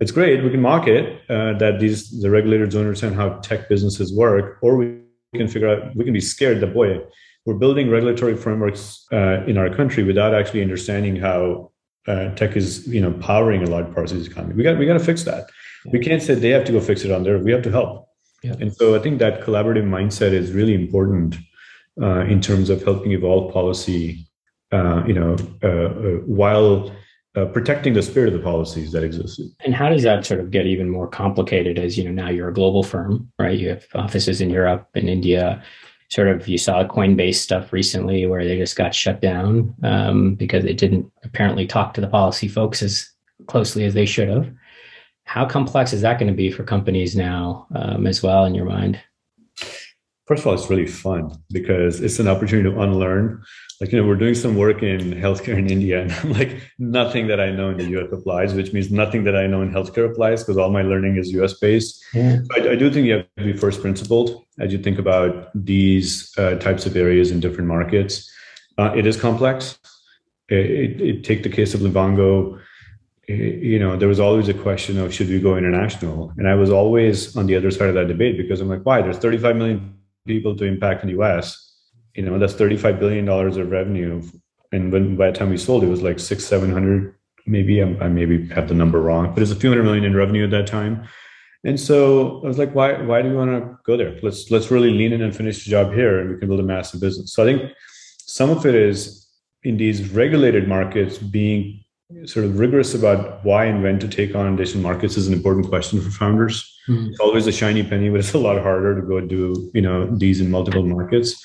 It's 0.00 0.10
great. 0.10 0.42
We 0.42 0.50
can 0.50 0.60
mock 0.60 0.86
it 0.86 1.22
uh, 1.30 1.56
that 1.58 1.78
these 1.80 2.20
the 2.20 2.30
regulators 2.30 2.74
don't 2.74 2.82
understand 2.82 3.14
how 3.14 3.38
tech 3.40 3.68
businesses 3.68 4.14
work, 4.14 4.58
or 4.60 4.76
we 4.76 4.98
can 5.34 5.48
figure 5.48 5.68
out 5.68 5.94
we 5.96 6.04
can 6.04 6.12
be 6.12 6.20
scared 6.20 6.60
that 6.60 6.74
boy, 6.74 7.00
we're 7.46 7.54
building 7.54 7.90
regulatory 7.90 8.36
frameworks 8.36 9.06
uh, 9.12 9.44
in 9.46 9.56
our 9.56 9.70
country 9.74 10.02
without 10.02 10.34
actually 10.34 10.62
understanding 10.62 11.16
how 11.16 11.70
uh, 12.08 12.30
tech 12.34 12.56
is 12.56 12.86
you 12.88 13.00
know 13.00 13.12
powering 13.12 13.62
a 13.62 13.66
large 13.66 13.92
part 13.94 14.10
of 14.10 14.18
the 14.18 14.30
economy. 14.30 14.54
We 14.54 14.62
got 14.62 14.78
we 14.78 14.86
got 14.86 14.94
to 14.94 15.04
fix 15.04 15.22
that. 15.24 15.48
Yeah. 15.84 15.92
We 15.92 16.00
can't 16.00 16.22
say 16.22 16.34
they 16.34 16.50
have 16.50 16.64
to 16.64 16.72
go 16.72 16.80
fix 16.80 17.04
it 17.04 17.12
on 17.12 17.22
there. 17.22 17.38
We 17.38 17.52
have 17.52 17.62
to 17.62 17.70
help. 17.70 18.08
Yeah. 18.42 18.54
And 18.60 18.74
so 18.74 18.94
I 18.94 18.98
think 18.98 19.20
that 19.20 19.42
collaborative 19.42 19.88
mindset 19.88 20.32
is 20.32 20.52
really 20.52 20.74
important 20.74 21.36
uh, 22.00 22.20
in 22.20 22.40
terms 22.40 22.70
of 22.70 22.82
helping 22.82 23.12
evolve 23.12 23.52
policy, 23.52 24.26
uh, 24.72 25.04
you 25.06 25.14
know, 25.14 25.36
uh, 25.62 25.68
uh 25.68 26.18
while 26.26 26.90
uh, 27.36 27.46
protecting 27.46 27.94
the 27.94 28.02
spirit 28.02 28.28
of 28.28 28.34
the 28.34 28.44
policies 28.44 28.92
that 28.92 29.02
existed. 29.02 29.46
And 29.64 29.74
how 29.74 29.88
does 29.88 30.02
that 30.04 30.24
sort 30.24 30.40
of 30.40 30.50
get 30.50 30.66
even 30.66 30.88
more 30.88 31.08
complicated 31.08 31.78
as 31.78 31.98
you 31.98 32.04
know 32.04 32.12
now 32.12 32.30
you're 32.30 32.48
a 32.48 32.54
global 32.54 32.82
firm, 32.82 33.30
right? 33.38 33.58
You 33.58 33.70
have 33.70 33.86
offices 33.94 34.40
in 34.40 34.50
Europe 34.50 34.88
and 34.94 35.08
India. 35.08 35.62
Sort 36.10 36.28
of, 36.28 36.46
you 36.46 36.58
saw 36.58 36.84
Coinbase 36.84 37.36
stuff 37.36 37.72
recently 37.72 38.26
where 38.26 38.44
they 38.44 38.56
just 38.56 38.76
got 38.76 38.94
shut 38.94 39.20
down 39.20 39.74
um, 39.82 40.34
because 40.34 40.62
they 40.62 40.74
didn't 40.74 41.10
apparently 41.24 41.66
talk 41.66 41.94
to 41.94 42.00
the 42.00 42.06
policy 42.06 42.46
folks 42.46 42.82
as 42.82 43.10
closely 43.46 43.84
as 43.84 43.94
they 43.94 44.06
should 44.06 44.28
have. 44.28 44.48
How 45.24 45.46
complex 45.46 45.92
is 45.92 46.02
that 46.02 46.18
going 46.18 46.30
to 46.30 46.36
be 46.36 46.50
for 46.50 46.62
companies 46.62 47.16
now 47.16 47.66
um, 47.74 48.06
as 48.06 48.22
well 48.22 48.44
in 48.44 48.54
your 48.54 48.66
mind? 48.66 49.00
First 50.26 50.40
of 50.40 50.46
all, 50.46 50.54
it's 50.54 50.70
really 50.70 50.86
fun 50.86 51.30
because 51.50 52.00
it's 52.00 52.18
an 52.18 52.28
opportunity 52.28 52.70
to 52.70 52.80
unlearn. 52.80 53.42
Like, 53.80 53.92
you 53.92 54.00
know, 54.00 54.08
we're 54.08 54.16
doing 54.16 54.34
some 54.34 54.56
work 54.56 54.82
in 54.82 55.12
healthcare 55.12 55.58
in 55.58 55.70
India, 55.70 56.02
and 56.02 56.12
I'm 56.22 56.32
like, 56.32 56.60
nothing 56.78 57.26
that 57.28 57.40
I 57.40 57.50
know 57.50 57.70
in 57.70 57.78
the 57.78 57.86
US 57.98 58.12
applies, 58.12 58.54
which 58.54 58.72
means 58.72 58.90
nothing 58.90 59.24
that 59.24 59.36
I 59.36 59.46
know 59.46 59.62
in 59.62 59.70
healthcare 59.70 60.10
applies 60.10 60.42
because 60.42 60.56
all 60.56 60.70
my 60.70 60.82
learning 60.82 61.16
is 61.16 61.30
US 61.32 61.54
based. 61.54 62.02
Yeah. 62.14 62.38
I, 62.54 62.70
I, 62.70 62.76
do 62.76 62.90
think 62.90 63.06
you 63.06 63.14
have 63.14 63.26
to 63.38 63.44
be 63.44 63.52
first 63.52 63.80
principled 63.80 64.44
as 64.58 64.72
you 64.72 64.78
think 64.78 64.98
about 64.98 65.50
these 65.54 66.32
uh, 66.38 66.54
types 66.56 66.86
of 66.86 66.96
areas 66.96 67.30
in 67.30 67.40
different 67.40 67.68
markets. 67.68 68.30
Uh, 68.78 68.92
it 68.96 69.06
is 69.06 69.20
complex. 69.20 69.78
It, 70.48 70.70
it, 70.70 71.00
it, 71.00 71.24
take 71.24 71.42
the 71.42 71.48
case 71.48 71.74
of 71.74 71.80
Livongo. 71.80 72.60
you 73.28 73.78
know, 73.78 73.96
there 73.96 74.08
was 74.08 74.20
always 74.20 74.48
a 74.48 74.54
question 74.54 74.98
of 74.98 75.12
should 75.12 75.28
we 75.28 75.40
go 75.40 75.56
international, 75.56 76.32
and 76.36 76.48
I 76.48 76.54
was 76.54 76.70
always 76.70 77.36
on 77.36 77.46
the 77.46 77.56
other 77.56 77.70
side 77.70 77.88
of 77.88 77.94
that 77.94 78.08
debate 78.08 78.36
because 78.36 78.60
I'm 78.60 78.68
like, 78.68 78.82
why? 78.82 79.00
There's 79.00 79.18
35 79.18 79.56
million 79.56 79.93
people 80.26 80.56
to 80.56 80.64
impact 80.64 81.02
in 81.02 81.08
the 81.08 81.22
US, 81.22 81.74
you 82.14 82.22
know, 82.22 82.38
that's 82.38 82.54
$35 82.54 82.98
billion 82.98 83.28
of 83.28 83.70
revenue. 83.70 84.22
And 84.72 84.92
when 84.92 85.16
by 85.16 85.30
the 85.30 85.36
time 85.36 85.50
we 85.50 85.58
sold, 85.58 85.84
it 85.84 85.88
was 85.88 86.02
like 86.02 86.18
six, 86.18 86.44
700, 86.44 87.14
maybe 87.46 87.82
I, 87.82 87.86
I 88.00 88.08
maybe 88.08 88.48
have 88.48 88.68
the 88.68 88.74
number 88.74 89.00
wrong, 89.00 89.34
but 89.34 89.42
it's 89.42 89.52
a 89.52 89.56
few 89.56 89.68
hundred 89.68 89.84
million 89.84 90.04
in 90.04 90.16
revenue 90.16 90.44
at 90.44 90.50
that 90.50 90.66
time. 90.66 91.06
And 91.64 91.78
so 91.78 92.42
I 92.44 92.46
was 92.46 92.58
like, 92.58 92.74
why, 92.74 93.00
why 93.00 93.22
do 93.22 93.30
we 93.30 93.36
want 93.36 93.50
to 93.50 93.78
go 93.84 93.96
there? 93.96 94.18
Let's, 94.22 94.50
let's 94.50 94.70
really 94.70 94.90
lean 94.90 95.12
in 95.12 95.22
and 95.22 95.34
finish 95.34 95.64
the 95.64 95.70
job 95.70 95.92
here 95.92 96.20
and 96.20 96.30
we 96.30 96.38
can 96.38 96.48
build 96.48 96.60
a 96.60 96.64
massive 96.64 97.00
business. 97.00 97.32
So 97.32 97.42
I 97.42 97.46
think 97.46 97.72
some 98.18 98.50
of 98.50 98.66
it 98.66 98.74
is 98.74 99.28
in 99.62 99.76
these 99.76 100.10
regulated 100.10 100.68
markets 100.68 101.16
being 101.18 101.83
sort 102.24 102.46
of 102.46 102.58
rigorous 102.58 102.94
about 102.94 103.44
why 103.44 103.64
and 103.64 103.82
when 103.82 103.98
to 103.98 104.08
take 104.08 104.34
on 104.34 104.54
additional 104.54 104.82
markets 104.82 105.16
is 105.16 105.26
an 105.26 105.32
important 105.32 105.68
question 105.68 106.00
for 106.00 106.10
founders. 106.10 106.78
Mm-hmm. 106.88 107.08
It's 107.10 107.20
always 107.20 107.46
a 107.46 107.52
shiny 107.52 107.82
penny, 107.82 108.08
but 108.08 108.20
it's 108.20 108.34
a 108.34 108.38
lot 108.38 108.60
harder 108.60 109.00
to 109.00 109.06
go 109.06 109.20
do 109.20 109.70
you 109.74 109.82
know 109.82 110.06
these 110.06 110.40
in 110.40 110.50
multiple 110.50 110.84
markets. 110.84 111.44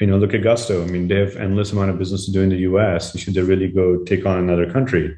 You 0.00 0.08
know, 0.08 0.18
look 0.18 0.34
at 0.34 0.42
Gusto. 0.42 0.82
I 0.82 0.86
mean, 0.86 1.06
they 1.08 1.16
have 1.16 1.36
endless 1.36 1.72
amount 1.72 1.90
of 1.90 1.98
business 1.98 2.26
to 2.26 2.32
do 2.32 2.42
in 2.42 2.48
the 2.48 2.58
U.S. 2.70 3.16
Should 3.16 3.34
they 3.34 3.42
really 3.42 3.68
go 3.68 4.02
take 4.04 4.26
on 4.26 4.38
another 4.38 4.70
country? 4.70 5.16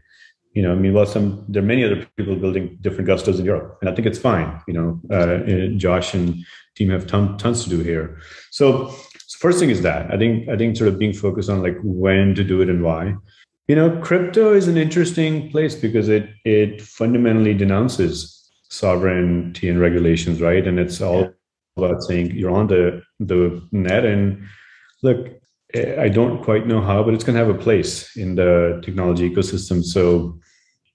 You 0.52 0.62
know, 0.62 0.72
I 0.72 0.74
mean, 0.74 0.92
well, 0.92 1.06
some 1.06 1.44
there 1.48 1.62
are 1.62 1.66
many 1.66 1.84
other 1.84 2.06
people 2.16 2.36
building 2.36 2.78
different 2.80 3.08
Gustos 3.08 3.38
in 3.38 3.44
Europe, 3.44 3.78
and 3.80 3.90
I 3.90 3.94
think 3.94 4.06
it's 4.06 4.18
fine. 4.18 4.60
You 4.68 4.74
know, 4.74 5.00
uh, 5.10 5.76
Josh 5.76 6.14
and 6.14 6.44
team 6.76 6.90
have 6.90 7.06
ton, 7.06 7.38
tons 7.38 7.64
to 7.64 7.70
do 7.70 7.80
here. 7.80 8.18
So, 8.50 8.88
so 9.26 9.38
first 9.38 9.58
thing 9.58 9.70
is 9.70 9.82
that 9.82 10.10
I 10.10 10.18
think 10.18 10.48
I 10.48 10.56
think 10.56 10.76
sort 10.76 10.88
of 10.88 10.98
being 10.98 11.12
focused 11.12 11.50
on 11.50 11.62
like 11.62 11.78
when 11.82 12.34
to 12.34 12.44
do 12.44 12.60
it 12.60 12.70
and 12.70 12.82
why 12.82 13.14
you 13.68 13.74
know, 13.74 14.00
crypto 14.00 14.52
is 14.52 14.68
an 14.68 14.76
interesting 14.76 15.50
place 15.50 15.74
because 15.74 16.08
it 16.08 16.30
it 16.44 16.80
fundamentally 16.80 17.54
denounces 17.54 18.32
sovereignty 18.68 19.68
and 19.68 19.80
regulations, 19.80 20.40
right? 20.40 20.66
And 20.66 20.78
it's 20.78 21.00
all 21.00 21.32
about 21.76 22.02
saying 22.02 22.32
you're 22.32 22.54
on 22.54 22.68
the 22.68 23.02
the 23.18 23.62
net 23.72 24.04
and 24.04 24.44
look, 25.02 25.28
I 25.74 26.08
don't 26.08 26.42
quite 26.42 26.66
know 26.66 26.80
how, 26.80 27.02
but 27.02 27.14
it's 27.14 27.24
going 27.24 27.34
to 27.34 27.44
have 27.44 27.54
a 27.54 27.58
place 27.58 28.16
in 28.16 28.36
the 28.36 28.80
technology 28.84 29.28
ecosystem. 29.28 29.82
So 29.84 30.38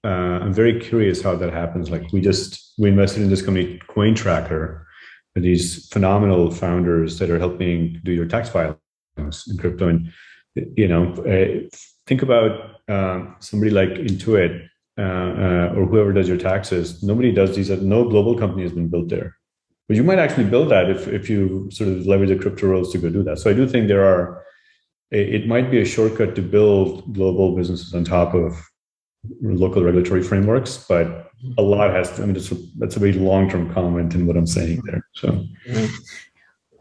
uh, 0.04 0.40
I'm 0.42 0.52
very 0.52 0.80
curious 0.80 1.22
how 1.22 1.36
that 1.36 1.52
happens. 1.52 1.90
Like 1.90 2.10
we 2.12 2.20
just 2.20 2.72
we 2.78 2.88
invested 2.88 3.22
in 3.22 3.30
this 3.30 3.42
company 3.42 3.80
Coin 3.86 4.14
Tracker, 4.14 4.86
these 5.34 5.88
phenomenal 5.88 6.50
founders 6.50 7.18
that 7.18 7.30
are 7.30 7.38
helping 7.38 8.00
do 8.02 8.12
your 8.12 8.26
tax 8.26 8.48
filings 8.48 9.44
in 9.48 9.58
crypto. 9.58 9.88
And 9.88 10.10
you 10.54 10.88
know, 10.88 11.12
uh, 11.24 11.68
think 12.06 12.22
about 12.22 12.76
uh, 12.88 13.26
somebody 13.40 13.70
like 13.70 13.90
Intuit 13.90 14.68
uh, 14.98 15.02
uh, 15.02 15.74
or 15.76 15.86
whoever 15.86 16.12
does 16.12 16.28
your 16.28 16.36
taxes. 16.36 17.02
Nobody 17.02 17.32
does 17.32 17.56
these. 17.56 17.70
No 17.70 18.08
global 18.08 18.36
company 18.38 18.62
has 18.62 18.72
been 18.72 18.88
built 18.88 19.08
there. 19.08 19.36
But 19.88 19.96
you 19.96 20.04
might 20.04 20.18
actually 20.18 20.44
build 20.44 20.70
that 20.70 20.90
if 20.90 21.08
if 21.08 21.28
you 21.30 21.68
sort 21.70 21.90
of 21.90 22.06
leverage 22.06 22.30
the 22.30 22.36
crypto 22.36 22.68
rails 22.68 22.92
to 22.92 22.98
go 22.98 23.10
do 23.10 23.22
that. 23.24 23.38
So 23.38 23.50
I 23.50 23.54
do 23.54 23.66
think 23.66 23.88
there 23.88 24.04
are. 24.04 24.42
It 25.10 25.46
might 25.46 25.70
be 25.70 25.78
a 25.78 25.84
shortcut 25.84 26.34
to 26.36 26.42
build 26.42 27.12
global 27.12 27.54
businesses 27.54 27.92
on 27.92 28.02
top 28.02 28.32
of 28.32 28.54
local 29.42 29.84
regulatory 29.84 30.22
frameworks, 30.22 30.86
but 30.88 31.30
a 31.58 31.62
lot 31.62 31.92
has 31.92 32.10
to, 32.12 32.22
I 32.22 32.26
mean, 32.26 32.34
that's 32.34 32.50
a, 32.50 32.56
that's 32.78 32.96
a 32.96 32.98
very 32.98 33.12
long 33.12 33.50
term 33.50 33.72
comment 33.72 34.14
in 34.14 34.26
what 34.26 34.36
I'm 34.36 34.46
saying 34.46 34.80
there. 34.86 35.06
So, 35.14 35.44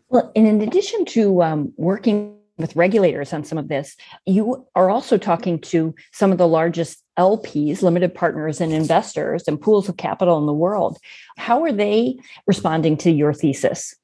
well, 0.10 0.32
and 0.36 0.48
in 0.48 0.62
addition 0.62 1.06
to 1.06 1.44
um, 1.44 1.74
working 1.78 2.38
with 2.62 2.76
regulators 2.76 3.34
on 3.34 3.44
some 3.44 3.58
of 3.58 3.68
this, 3.68 3.96
you 4.26 4.66
are 4.76 4.90
also 4.90 5.18
talking 5.18 5.60
to 5.60 5.94
some 6.12 6.32
of 6.32 6.38
the 6.38 6.48
largest 6.48 7.04
LPs, 7.18 7.82
limited 7.82 8.16
partners, 8.16 8.62
and 8.62 8.72
investors 8.72 9.44
and 9.48 9.60
pools 9.60 9.90
of 9.90 9.98
capital 9.98 10.38
in 10.38 10.46
the 10.46 10.54
world. 10.54 10.98
How 11.38 11.64
are 11.64 11.72
they 11.72 12.18
responding 12.48 12.98
to 12.98 13.12
your 13.12 13.34
thesis? 13.34 13.96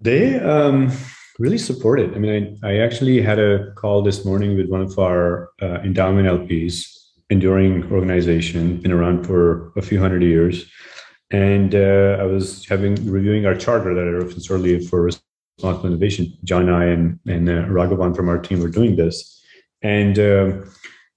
They 0.00 0.38
um, 0.38 0.92
really 1.38 1.58
support 1.58 2.00
it. 2.00 2.14
I 2.14 2.18
mean, 2.18 2.58
I, 2.62 2.68
I, 2.68 2.76
actually 2.78 3.22
had 3.22 3.38
a 3.38 3.72
call 3.72 4.02
this 4.02 4.24
morning 4.24 4.56
with 4.56 4.68
one 4.68 4.82
of 4.82 4.98
our 4.98 5.50
uh, 5.62 5.80
endowment 5.82 6.28
LPs 6.28 6.96
enduring 7.30 7.90
organization, 7.90 8.76
been 8.80 8.92
around 8.92 9.26
for 9.26 9.72
a 9.76 9.82
few 9.82 10.00
hundred 10.00 10.22
years. 10.22 10.70
And 11.30 11.74
uh, 11.74 12.18
I 12.20 12.24
was 12.24 12.64
having 12.66 12.94
reviewing 13.10 13.46
our 13.46 13.54
charter 13.54 13.94
that 13.94 14.06
I 14.06 14.10
referenced 14.10 14.50
earlier 14.50 14.80
for 14.80 15.10
responsible 15.58 15.88
innovation. 15.88 16.36
John 16.44 16.68
and 16.68 16.76
I 16.76 16.84
and, 16.84 17.18
and 17.26 17.48
uh, 17.48 17.64
Raghavan 17.64 18.14
from 18.14 18.28
our 18.28 18.38
team 18.38 18.60
were 18.60 18.68
doing 18.68 18.96
this. 18.96 19.42
And, 19.82 20.18
uh, 20.18 20.52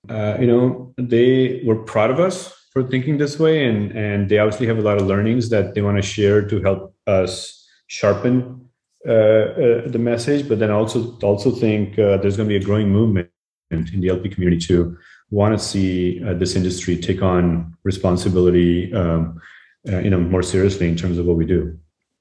uh, 0.09 0.37
you 0.39 0.47
know, 0.47 0.93
they 0.97 1.61
were 1.65 1.75
proud 1.75 2.09
of 2.09 2.19
us 2.19 2.53
for 2.71 2.83
thinking 2.83 3.17
this 3.17 3.39
way. 3.39 3.65
And, 3.65 3.91
and 3.91 4.29
they 4.29 4.37
obviously 4.37 4.67
have 4.67 4.77
a 4.77 4.81
lot 4.81 4.97
of 4.97 5.07
learnings 5.07 5.49
that 5.49 5.73
they 5.73 5.81
want 5.81 5.97
to 5.97 6.01
share 6.01 6.47
to 6.47 6.61
help 6.61 6.95
us 7.07 7.67
sharpen 7.87 8.69
uh, 9.07 9.11
uh, 9.11 9.87
the 9.87 9.99
message. 9.99 10.47
But 10.47 10.59
then 10.59 10.71
also, 10.71 11.17
also 11.21 11.51
think 11.51 11.95
there's 11.95 12.37
going 12.37 12.47
to 12.47 12.53
be 12.53 12.63
a 12.63 12.63
growing 12.63 12.89
movement 12.89 13.29
in 13.71 14.01
the 14.01 14.09
LP 14.09 14.29
community 14.29 14.65
to 14.67 14.97
want 15.31 15.57
to 15.57 15.63
see 15.63 16.23
uh, 16.23 16.33
this 16.33 16.55
industry 16.55 16.97
take 16.97 17.21
on 17.21 17.75
responsibility, 17.83 18.91
um, 18.93 19.39
uh, 19.87 19.99
you 19.99 20.09
know, 20.09 20.19
more 20.19 20.41
seriously 20.41 20.87
in 20.87 20.95
terms 20.95 21.17
of 21.17 21.25
what 21.25 21.37
we 21.37 21.45
do. 21.45 21.77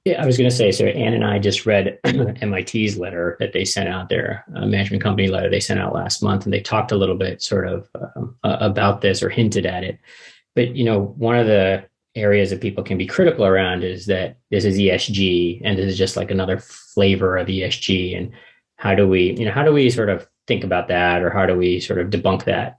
Yeah, 0.09 0.23
I 0.23 0.25
was 0.25 0.38
going 0.38 0.49
to 0.49 0.57
say. 0.57 0.73
So 0.73 0.87
Ann 0.87 1.12
and 1.12 1.25
I 1.25 1.38
just 1.38 1.66
read 1.66 1.99
MIT's 2.07 2.97
letter 2.97 3.37
that 3.40 3.53
they 3.53 3.66
sent 3.66 3.90
out, 3.90 4.09
their 4.09 4.42
uh, 4.57 4.64
management 4.64 5.03
company 5.03 5.29
letter 5.29 5.51
they 5.51 5.61
sent 5.61 5.81
out 5.81 5.92
last 5.92 6.23
month, 6.23 6.44
and 6.44 6.53
they 6.53 6.62
talked 6.62 6.92
a 6.92 6.97
little 6.97 7.14
bit 7.14 7.42
sort 7.42 7.68
of 7.68 7.90
um, 8.16 8.35
about 8.42 9.03
this 9.03 9.23
or 9.23 9.29
hinted 9.29 9.66
at 9.66 9.85
it. 9.85 9.99
But 10.55 10.75
you 10.75 10.83
know, 10.83 11.14
one 11.18 11.37
of 11.37 11.47
the 11.47 11.85
areas 12.14 12.49
that 12.49 12.62
people 12.62 12.83
can 12.83 12.97
be 12.97 13.05
critical 13.05 13.44
around 13.44 13.85
is 13.85 14.07
that 14.07 14.38
this 14.51 14.64
is 14.64 14.79
ESG 14.79 15.61
and 15.62 15.79
this 15.79 15.87
is 15.87 15.99
just 15.99 16.16
like 16.16 16.31
another 16.31 16.59
flavor 16.59 17.37
of 17.37 17.49
ESG. 17.49 18.16
And 18.16 18.33
how 18.77 18.94
do 18.94 19.07
we, 19.07 19.33
you 19.35 19.44
know, 19.44 19.53
how 19.53 19.62
do 19.62 19.75
we 19.75 19.90
sort 19.90 20.09
of 20.09 20.27
think 20.47 20.64
about 20.64 20.88
that, 20.88 21.23
or 21.23 21.29
how 21.29 21.44
do 21.44 21.55
we 21.55 21.81
sort 21.81 22.01
of 22.01 22.09
debunk 22.09 22.44
that? 22.44 22.79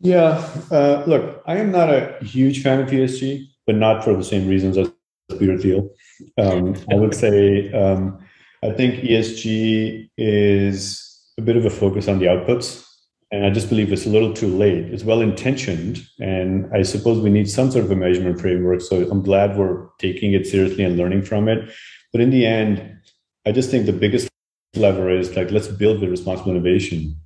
Yeah, 0.00 0.44
uh, 0.72 1.04
look, 1.06 1.44
I 1.46 1.58
am 1.58 1.70
not 1.70 1.94
a 1.94 2.18
huge 2.22 2.60
fan 2.64 2.80
of 2.80 2.88
ESG, 2.88 3.46
but 3.68 3.76
not 3.76 4.02
for 4.02 4.16
the 4.16 4.24
same 4.24 4.48
reasons 4.48 4.76
as 4.76 4.90
Peter 5.38 5.56
Thiel. 5.56 5.90
Um, 6.38 6.76
I 6.90 6.94
would 6.94 7.14
say 7.14 7.72
um, 7.72 8.18
I 8.62 8.70
think 8.70 8.96
ESG 8.96 10.10
is 10.16 11.02
a 11.38 11.42
bit 11.42 11.56
of 11.56 11.64
a 11.64 11.70
focus 11.70 12.08
on 12.08 12.18
the 12.18 12.26
outputs, 12.26 12.84
and 13.30 13.44
I 13.44 13.50
just 13.50 13.68
believe 13.68 13.92
it's 13.92 14.06
a 14.06 14.10
little 14.10 14.32
too 14.32 14.48
late. 14.48 14.86
It's 14.86 15.04
well 15.04 15.20
intentioned, 15.20 16.06
and 16.18 16.68
I 16.74 16.82
suppose 16.82 17.20
we 17.20 17.30
need 17.30 17.50
some 17.50 17.70
sort 17.70 17.84
of 17.84 17.90
a 17.90 17.96
measurement 17.96 18.40
framework. 18.40 18.80
So 18.80 19.08
I'm 19.10 19.22
glad 19.22 19.56
we're 19.56 19.88
taking 19.98 20.32
it 20.32 20.46
seriously 20.46 20.84
and 20.84 20.96
learning 20.96 21.22
from 21.22 21.48
it. 21.48 21.70
But 22.12 22.20
in 22.20 22.30
the 22.30 22.46
end, 22.46 22.98
I 23.46 23.52
just 23.52 23.70
think 23.70 23.86
the 23.86 23.92
biggest 23.92 24.28
lever 24.74 25.10
is 25.10 25.34
like 25.36 25.50
let's 25.50 25.68
build 25.68 26.00
the 26.00 26.08
responsible 26.08 26.50
innovation 26.50 27.16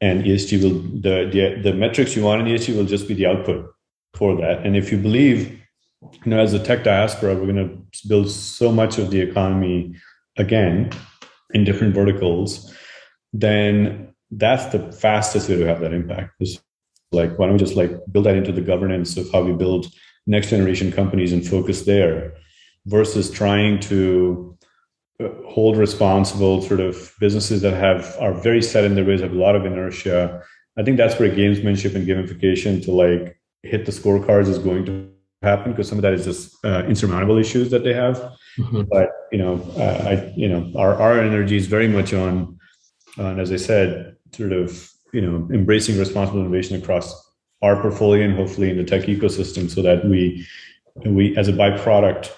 and 0.00 0.24
ESG 0.24 0.62
will 0.62 0.80
the, 1.00 1.30
the 1.32 1.70
the 1.70 1.76
metrics 1.76 2.14
you 2.16 2.24
want 2.24 2.40
in 2.40 2.54
ESG 2.54 2.76
will 2.76 2.84
just 2.84 3.08
be 3.08 3.14
the 3.14 3.26
output 3.26 3.74
for 4.14 4.36
that. 4.36 4.64
And 4.64 4.76
if 4.76 4.92
you 4.92 4.98
believe, 4.98 5.60
you 6.12 6.30
know, 6.30 6.38
as 6.38 6.52
a 6.52 6.62
tech 6.62 6.84
diaspora, 6.84 7.34
we're 7.34 7.52
going 7.52 7.68
to 7.68 8.08
build 8.08 8.30
so 8.30 8.70
much 8.70 8.98
of 8.98 9.10
the 9.10 9.20
economy 9.20 9.94
again 10.36 10.90
in 11.52 11.64
different 11.64 11.94
verticals, 11.94 12.74
then 13.32 14.14
that's 14.30 14.66
the 14.66 14.92
fastest 14.92 15.48
way 15.48 15.56
to 15.56 15.66
have 15.66 15.80
that 15.80 15.92
impact. 15.92 16.32
Is 16.40 16.60
like 17.12 17.38
why 17.38 17.46
don't 17.46 17.54
we 17.54 17.58
just 17.58 17.76
like 17.76 17.92
build 18.10 18.26
that 18.26 18.36
into 18.36 18.52
the 18.52 18.60
governance 18.60 19.16
of 19.16 19.30
how 19.32 19.42
we 19.42 19.52
build 19.52 19.86
next 20.26 20.50
generation 20.50 20.90
companies 20.90 21.32
and 21.32 21.46
focus 21.46 21.82
there 21.82 22.34
versus 22.86 23.30
trying 23.30 23.78
to 23.78 24.56
uh, 25.22 25.28
hold 25.46 25.76
responsible 25.76 26.60
sort 26.60 26.80
of 26.80 27.14
businesses 27.20 27.62
that 27.62 27.74
have 27.74 28.16
are 28.20 28.32
very 28.32 28.60
set 28.60 28.84
in 28.84 28.94
their 28.94 29.04
ways 29.04 29.20
have 29.20 29.32
a 29.32 29.36
lot 29.36 29.54
of 29.54 29.64
inertia 29.64 30.42
i 30.76 30.82
think 30.82 30.96
that's 30.96 31.18
where 31.18 31.30
gamesmanship 31.30 31.94
and 31.94 32.06
gamification 32.06 32.82
to 32.84 32.90
like 32.90 33.38
hit 33.62 33.86
the 33.86 33.92
scorecards 33.92 34.48
is 34.48 34.58
going 34.58 34.84
to 34.84 35.13
happen 35.44 35.72
because 35.72 35.88
some 35.88 35.98
of 35.98 36.02
that 36.02 36.14
is 36.14 36.24
just 36.24 36.64
uh, 36.64 36.82
insurmountable 36.86 37.38
issues 37.38 37.70
that 37.70 37.84
they 37.84 37.94
have 37.94 38.16
mm-hmm. 38.58 38.82
but 38.90 39.10
you 39.32 39.38
know 39.38 39.54
uh, 39.76 40.08
i 40.10 40.32
you 40.36 40.48
know 40.48 40.72
our, 40.76 40.94
our 41.00 41.20
energy 41.20 41.56
is 41.56 41.66
very 41.66 41.88
much 41.88 42.12
on 42.12 42.58
on 43.18 43.38
as 43.38 43.52
i 43.52 43.56
said 43.56 44.16
sort 44.32 44.52
of 44.52 44.90
you 45.12 45.20
know 45.20 45.48
embracing 45.52 45.98
responsible 45.98 46.40
innovation 46.40 46.80
across 46.80 47.06
our 47.62 47.80
portfolio 47.80 48.24
and 48.24 48.36
hopefully 48.36 48.70
in 48.70 48.76
the 48.76 48.84
tech 48.84 49.02
ecosystem 49.02 49.70
so 49.70 49.80
that 49.82 50.04
we 50.04 50.46
we 51.04 51.36
as 51.36 51.48
a 51.48 51.52
byproduct 51.52 52.30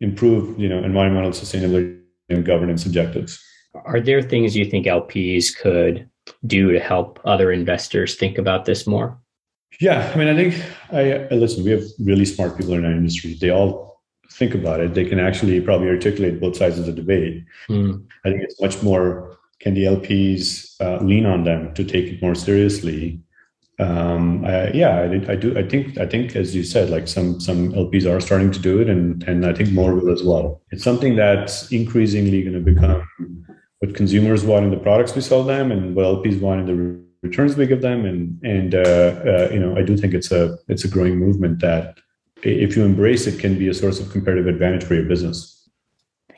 improve, 0.00 0.58
you 0.58 0.68
know, 0.68 0.82
environmental 0.82 1.30
sustainability 1.30 2.00
and 2.28 2.44
governance 2.44 2.86
objectives. 2.86 3.42
Are 3.74 4.00
there 4.00 4.22
things 4.22 4.56
you 4.56 4.64
think 4.64 4.86
LPs 4.86 5.56
could 5.56 6.08
do 6.46 6.72
to 6.72 6.80
help 6.80 7.20
other 7.24 7.50
investors 7.50 8.14
think 8.14 8.38
about 8.38 8.64
this 8.64 8.86
more? 8.86 9.18
Yeah, 9.80 10.10
I 10.14 10.18
mean, 10.18 10.28
I 10.28 10.34
think 10.34 10.64
I, 10.92 11.34
I 11.34 11.38
listen. 11.38 11.64
We 11.64 11.70
have 11.70 11.84
really 11.98 12.24
smart 12.24 12.56
people 12.56 12.74
in 12.74 12.84
our 12.84 12.92
industry. 12.92 13.36
They 13.40 13.50
all 13.50 14.02
think 14.32 14.54
about 14.54 14.80
it. 14.80 14.94
They 14.94 15.04
can 15.04 15.20
actually 15.20 15.60
probably 15.60 15.88
articulate 15.88 16.40
both 16.40 16.56
sides 16.56 16.78
of 16.78 16.86
the 16.86 16.92
debate. 16.92 17.44
Mm. 17.68 18.04
I 18.24 18.30
think 18.30 18.42
it's 18.42 18.60
much 18.60 18.82
more 18.82 19.38
can 19.60 19.74
the 19.74 19.84
LPs 19.84 20.80
uh, 20.80 21.02
lean 21.02 21.26
on 21.26 21.44
them 21.44 21.72
to 21.74 21.84
take 21.84 22.06
it 22.06 22.22
more 22.22 22.34
seriously 22.34 23.24
um, 23.78 24.44
I, 24.44 24.70
yeah, 24.70 25.00
I, 25.00 25.32
I, 25.32 25.36
do. 25.36 25.58
I 25.58 25.66
think. 25.66 25.98
I 25.98 26.06
think, 26.06 26.36
as 26.36 26.54
you 26.54 26.62
said, 26.62 26.90
like 26.90 27.08
some 27.08 27.40
some 27.40 27.72
LPs 27.72 28.08
are 28.08 28.20
starting 28.20 28.52
to 28.52 28.58
do 28.58 28.80
it, 28.80 28.88
and 28.88 29.22
and 29.24 29.44
I 29.44 29.52
think 29.52 29.72
more 29.72 29.94
will 29.94 30.12
as 30.12 30.22
well. 30.22 30.62
It's 30.70 30.84
something 30.84 31.16
that's 31.16 31.70
increasingly 31.72 32.42
going 32.42 32.54
to 32.54 32.72
become 32.72 33.06
what 33.80 33.94
consumers 33.94 34.44
want 34.44 34.64
in 34.64 34.70
the 34.70 34.76
products 34.76 35.14
we 35.14 35.22
sell 35.22 35.42
them, 35.42 35.72
and 35.72 35.96
what 35.96 36.04
LPs 36.04 36.40
want 36.40 36.60
in 36.60 36.66
the 36.66 37.04
returns 37.24 37.56
we 37.56 37.66
give 37.66 37.82
them, 37.82 38.04
and 38.04 38.38
and 38.44 38.74
uh, 38.74 38.78
uh, 38.78 39.48
you 39.50 39.58
know, 39.58 39.76
I 39.76 39.82
do 39.82 39.96
think 39.96 40.14
it's 40.14 40.30
a 40.30 40.56
it's 40.68 40.84
a 40.84 40.88
growing 40.88 41.16
movement 41.16 41.60
that 41.60 41.98
if 42.42 42.76
you 42.76 42.84
embrace 42.84 43.26
it, 43.26 43.40
can 43.40 43.58
be 43.58 43.68
a 43.68 43.74
source 43.74 43.98
of 43.98 44.10
competitive 44.12 44.46
advantage 44.46 44.84
for 44.84 44.94
your 44.94 45.04
business. 45.04 45.50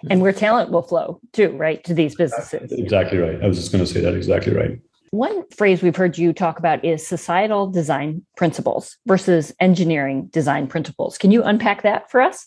And 0.09 0.20
where 0.20 0.33
talent 0.33 0.70
will 0.70 0.83
flow 0.83 1.20
too, 1.33 1.51
right, 1.51 1.83
to 1.85 1.94
these 1.94 2.14
businesses. 2.14 2.70
Exactly 2.70 3.18
right. 3.18 3.42
I 3.42 3.49
was 3.49 3.59
just 3.59 3.72
going 3.72 3.85
to 3.85 3.90
say 3.90 4.01
that 4.01 4.14
exactly 4.14 4.55
right. 4.55 4.79
One 5.11 5.44
phrase 5.51 5.83
we've 5.83 5.96
heard 5.96 6.18
you 6.18 6.33
talk 6.33 6.59
about 6.59 6.85
is 6.85 7.07
societal 7.07 7.68
design 7.68 8.25
principles 8.37 8.96
versus 9.07 9.53
engineering 9.59 10.27
design 10.27 10.66
principles. 10.66 11.16
Can 11.18 11.31
you 11.31 11.42
unpack 11.42 11.83
that 11.83 12.11
for 12.11 12.20
us? 12.20 12.46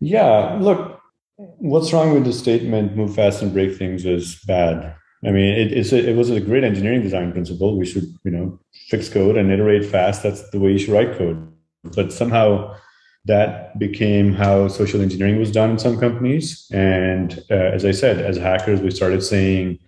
Yeah, 0.00 0.58
look, 0.60 1.00
what's 1.36 1.92
wrong 1.92 2.14
with 2.14 2.24
the 2.24 2.32
statement 2.32 2.96
move 2.96 3.14
fast 3.14 3.42
and 3.42 3.52
break 3.52 3.76
things 3.76 4.04
is 4.04 4.40
bad. 4.46 4.96
I 5.26 5.30
mean, 5.30 5.54
it, 5.54 5.72
it's 5.72 5.92
a, 5.92 6.08
it 6.10 6.16
was 6.16 6.30
a 6.30 6.40
great 6.40 6.64
engineering 6.64 7.02
design 7.02 7.32
principle. 7.32 7.76
We 7.76 7.86
should, 7.86 8.04
you 8.24 8.30
know, 8.30 8.60
fix 8.88 9.08
code 9.08 9.36
and 9.36 9.50
iterate 9.50 9.84
fast. 9.84 10.22
That's 10.22 10.48
the 10.50 10.60
way 10.60 10.72
you 10.72 10.78
should 10.78 10.94
write 10.94 11.18
code. 11.18 11.52
But 11.94 12.12
somehow 12.12 12.76
that 13.24 13.76
became 13.78 14.32
how 14.32 14.68
social 14.68 15.02
engineering 15.02 15.38
was 15.38 15.50
done 15.50 15.70
in 15.70 15.78
some 15.78 15.98
companies. 15.98 16.68
And 16.72 17.42
uh, 17.50 17.54
as 17.54 17.84
I 17.84 17.90
said, 17.90 18.20
as 18.20 18.36
hackers, 18.36 18.80
we 18.80 18.90
started 18.92 19.22
saying, 19.22 19.80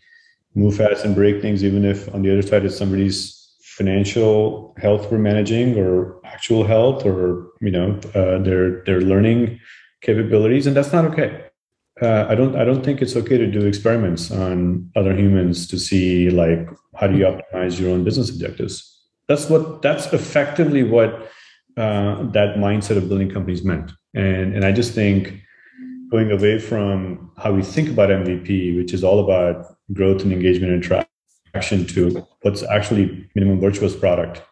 move 0.54 0.76
fast 0.76 1.04
and 1.04 1.14
break 1.14 1.40
things, 1.40 1.62
even 1.62 1.84
if 1.84 2.12
on 2.12 2.22
the 2.22 2.32
other 2.32 2.42
side 2.42 2.64
is 2.64 2.76
somebody's 2.76 3.34
financial 3.60 4.74
health 4.78 5.10
we're 5.10 5.18
managing 5.18 5.78
or 5.78 6.20
actual 6.24 6.64
health 6.64 7.06
or 7.06 7.52
you 7.60 7.70
know 7.70 7.98
uh, 8.14 8.38
their 8.42 8.82
their 8.84 9.00
learning 9.00 9.60
capabilities, 10.02 10.66
and 10.66 10.76
that's 10.76 10.92
not 10.92 11.04
okay. 11.04 11.47
Uh, 12.00 12.26
I 12.28 12.34
don't 12.34 12.56
I 12.56 12.64
don't 12.64 12.84
think 12.84 13.02
it's 13.02 13.16
okay 13.16 13.38
to 13.38 13.46
do 13.46 13.66
experiments 13.66 14.30
on 14.30 14.90
other 14.94 15.14
humans 15.14 15.66
to 15.68 15.78
see 15.78 16.30
like 16.30 16.68
how 16.96 17.06
do 17.06 17.16
you 17.16 17.24
optimize 17.24 17.78
your 17.80 17.90
own 17.90 18.04
business 18.04 18.30
objectives. 18.30 18.74
That's 19.26 19.48
what 19.50 19.82
that's 19.82 20.12
effectively 20.12 20.82
what 20.82 21.30
uh, 21.76 22.22
that 22.32 22.56
mindset 22.56 22.96
of 22.96 23.08
building 23.08 23.30
companies 23.30 23.64
meant. 23.64 23.92
And 24.14 24.54
and 24.54 24.64
I 24.64 24.72
just 24.72 24.92
think 24.92 25.40
going 26.10 26.30
away 26.30 26.58
from 26.58 27.30
how 27.36 27.52
we 27.52 27.62
think 27.62 27.90
about 27.90 28.10
MVP, 28.10 28.76
which 28.76 28.94
is 28.94 29.04
all 29.04 29.20
about 29.20 29.76
growth 29.92 30.22
and 30.22 30.32
engagement 30.32 30.72
and 30.72 30.82
traction, 30.82 31.86
to 31.86 32.26
what's 32.42 32.62
actually 32.62 33.28
minimum 33.34 33.60
virtuous 33.60 33.96
product 33.96 34.42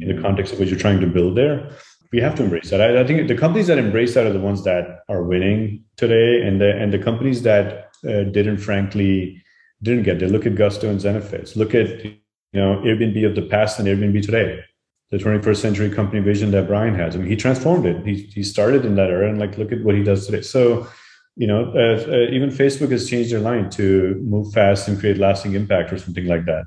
in 0.00 0.14
the 0.14 0.22
context 0.22 0.52
of 0.52 0.58
what 0.58 0.68
you're 0.68 0.78
trying 0.78 1.00
to 1.00 1.06
build 1.06 1.36
there 1.36 1.70
we 2.12 2.20
have 2.20 2.34
to 2.36 2.44
embrace 2.44 2.70
that. 2.70 2.80
I, 2.80 3.00
I, 3.00 3.06
think 3.06 3.28
the 3.28 3.36
companies 3.36 3.66
that 3.66 3.78
embrace 3.78 4.14
that 4.14 4.26
are 4.26 4.32
the 4.32 4.40
ones 4.40 4.64
that 4.64 5.00
are 5.08 5.22
winning 5.22 5.84
today, 5.96 6.46
and 6.46 6.60
the 6.60 6.76
and 6.76 6.92
the 6.92 6.98
companies 6.98 7.42
that 7.42 7.90
uh, 8.04 8.24
didn't, 8.24 8.58
frankly, 8.58 9.42
didn't 9.82 10.04
get 10.04 10.18
there. 10.18 10.28
Look 10.28 10.46
at 10.46 10.54
Gusto 10.54 10.88
and 10.88 11.00
Zenefits. 11.00 11.56
Look 11.56 11.74
at 11.74 12.04
you 12.04 12.16
know 12.52 12.80
Airbnb 12.84 13.26
of 13.26 13.34
the 13.34 13.42
past 13.42 13.78
and 13.78 13.88
Airbnb 13.88 14.24
today. 14.24 14.62
The 15.10 15.18
21st 15.18 15.56
century 15.58 15.88
company 15.88 16.20
vision 16.20 16.50
that 16.50 16.66
Brian 16.66 16.96
has. 16.96 17.14
I 17.14 17.20
mean, 17.20 17.28
he 17.28 17.36
transformed 17.36 17.86
it. 17.86 18.04
He 18.04 18.22
he 18.22 18.42
started 18.42 18.84
in 18.84 18.96
that 18.96 19.10
era, 19.10 19.28
and 19.28 19.38
like 19.38 19.56
look 19.56 19.72
at 19.72 19.84
what 19.84 19.94
he 19.94 20.02
does 20.02 20.26
today. 20.26 20.42
So, 20.42 20.88
you 21.36 21.46
know, 21.46 21.72
uh, 21.74 22.10
uh, 22.10 22.30
even 22.30 22.50
Facebook 22.50 22.90
has 22.90 23.08
changed 23.08 23.30
their 23.30 23.40
line 23.40 23.70
to 23.70 24.20
move 24.24 24.52
fast 24.52 24.88
and 24.88 24.98
create 24.98 25.18
lasting 25.18 25.54
impact 25.54 25.92
or 25.92 25.98
something 25.98 26.26
like 26.26 26.44
that, 26.46 26.64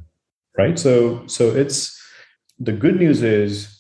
right? 0.57 0.79
So 0.79 1.27
so 1.27 1.49
it's 1.49 1.99
the 2.59 2.73
good 2.73 2.97
news 2.97 3.23
is 3.23 3.78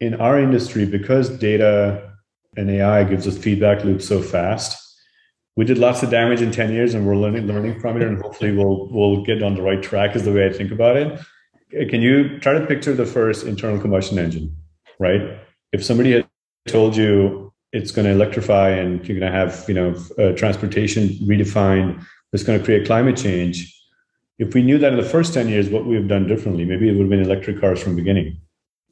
in 0.00 0.14
our 0.14 0.38
industry, 0.38 0.84
because 0.84 1.28
data 1.30 2.12
and 2.56 2.70
AI 2.70 3.04
gives 3.04 3.26
us 3.26 3.36
feedback 3.36 3.84
loops 3.84 4.06
so 4.06 4.20
fast, 4.20 4.82
we 5.56 5.64
did 5.64 5.78
lots 5.78 6.02
of 6.02 6.10
damage 6.10 6.42
in 6.42 6.50
10 6.50 6.72
years 6.72 6.92
and 6.94 7.06
we're 7.06 7.16
learning 7.16 7.46
learning 7.46 7.80
from 7.80 7.96
it 7.96 8.02
and 8.02 8.20
hopefully 8.20 8.52
we'll 8.52 8.88
we'll 8.90 9.24
get 9.24 9.42
on 9.42 9.54
the 9.54 9.62
right 9.62 9.82
track 9.82 10.14
is 10.14 10.24
the 10.24 10.32
way 10.32 10.46
I 10.46 10.52
think 10.52 10.70
about 10.70 10.96
it. 10.96 11.18
Can 11.88 12.02
you 12.02 12.38
try 12.40 12.52
to 12.52 12.66
picture 12.66 12.94
the 12.94 13.06
first 13.06 13.46
internal 13.46 13.80
combustion 13.80 14.18
engine, 14.18 14.54
right? 14.98 15.38
If 15.72 15.82
somebody 15.82 16.12
had 16.12 16.28
told 16.68 16.96
you 16.96 17.52
it's 17.72 17.90
going 17.90 18.06
to 18.06 18.12
electrify 18.12 18.70
and 18.70 19.06
you're 19.06 19.18
going 19.18 19.32
to 19.32 19.36
have, 19.36 19.64
you 19.66 19.74
know, 19.74 19.94
uh, 20.18 20.32
transportation 20.32 21.08
redefined, 21.26 22.04
it's 22.32 22.44
going 22.44 22.58
to 22.58 22.64
create 22.64 22.86
climate 22.86 23.16
change. 23.16 23.72
If 24.38 24.54
we 24.54 24.62
knew 24.62 24.78
that 24.78 24.92
in 24.92 24.98
the 24.98 25.08
first 25.08 25.34
10 25.34 25.48
years, 25.48 25.68
what 25.68 25.86
we 25.86 25.96
have 25.96 26.08
done 26.08 26.26
differently, 26.26 26.64
maybe 26.64 26.88
it 26.88 26.92
would 26.92 27.02
have 27.02 27.10
been 27.10 27.22
electric 27.22 27.60
cars 27.60 27.82
from 27.82 27.96
beginning 27.96 28.38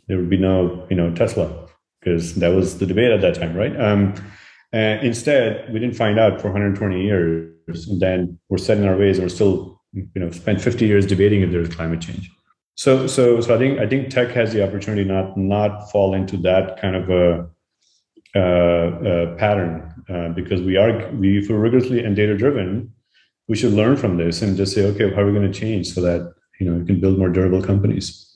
there 0.09 0.17
would 0.17 0.31
be 0.31 0.37
no 0.37 0.87
you 0.91 0.97
know 0.97 1.15
Tesla 1.15 1.69
because 2.01 2.35
that 2.37 2.49
was 2.49 2.79
the 2.79 2.87
debate 2.87 3.11
at 3.11 3.23
that 3.23 3.35
time, 3.35 3.57
right? 3.57 3.79
Um, 3.81 4.15
instead, 4.73 5.73
we 5.73 5.81
didn't 5.81 5.97
find 5.97 6.19
out 6.19 6.41
for 6.41 6.49
120 6.49 7.03
years, 7.03 7.89
and 7.89 8.01
then 8.01 8.39
we're 8.49 8.59
set 8.59 8.77
in 8.79 8.87
our 8.87 8.97
ways, 8.97 9.19
and 9.19 9.25
we're 9.25 9.35
still 9.35 9.81
you 9.93 10.09
know 10.17 10.31
spent 10.31 10.61
50 10.61 10.87
years 10.87 11.07
debating 11.07 11.43
if 11.43 11.51
there's 11.51 11.75
climate 11.75 12.01
change. 12.01 12.31
So 12.77 13.07
so 13.07 13.41
so 13.41 13.55
I 13.55 13.59
think 13.59 13.79
I 13.79 13.87
think 13.87 14.11
tech 14.11 14.31
has 14.31 14.53
the 14.53 14.67
opportunity 14.67 15.05
not 15.05 15.37
not 15.37 15.91
fall 15.91 16.15
into 16.15 16.37
that 16.39 16.81
kind 16.81 16.97
of 16.97 17.11
a, 17.11 17.47
uh, 18.37 19.37
pattern 19.37 19.95
uh, 20.09 20.29
because 20.31 20.61
we 20.61 20.77
are 20.77 21.09
we 21.13 21.39
if 21.39 21.49
we're 21.49 21.59
rigorously 21.59 22.05
and 22.05 22.17
data 22.17 22.37
driven, 22.37 22.93
we 23.47 23.57
should 23.57 23.73
learn 23.73 23.97
from 23.97 24.17
this 24.17 24.43
and 24.43 24.57
just 24.57 24.75
say 24.75 24.85
okay, 24.87 25.15
how 25.15 25.23
are 25.23 25.27
we 25.27 25.33
going 25.33 25.51
to 25.51 25.59
change 25.59 25.93
so 25.93 26.01
that 26.01 26.35
you 26.59 26.69
know 26.69 26.77
we 26.77 26.85
can 26.85 27.01
build 27.01 27.17
more 27.17 27.29
durable 27.29 27.63
companies. 27.63 28.34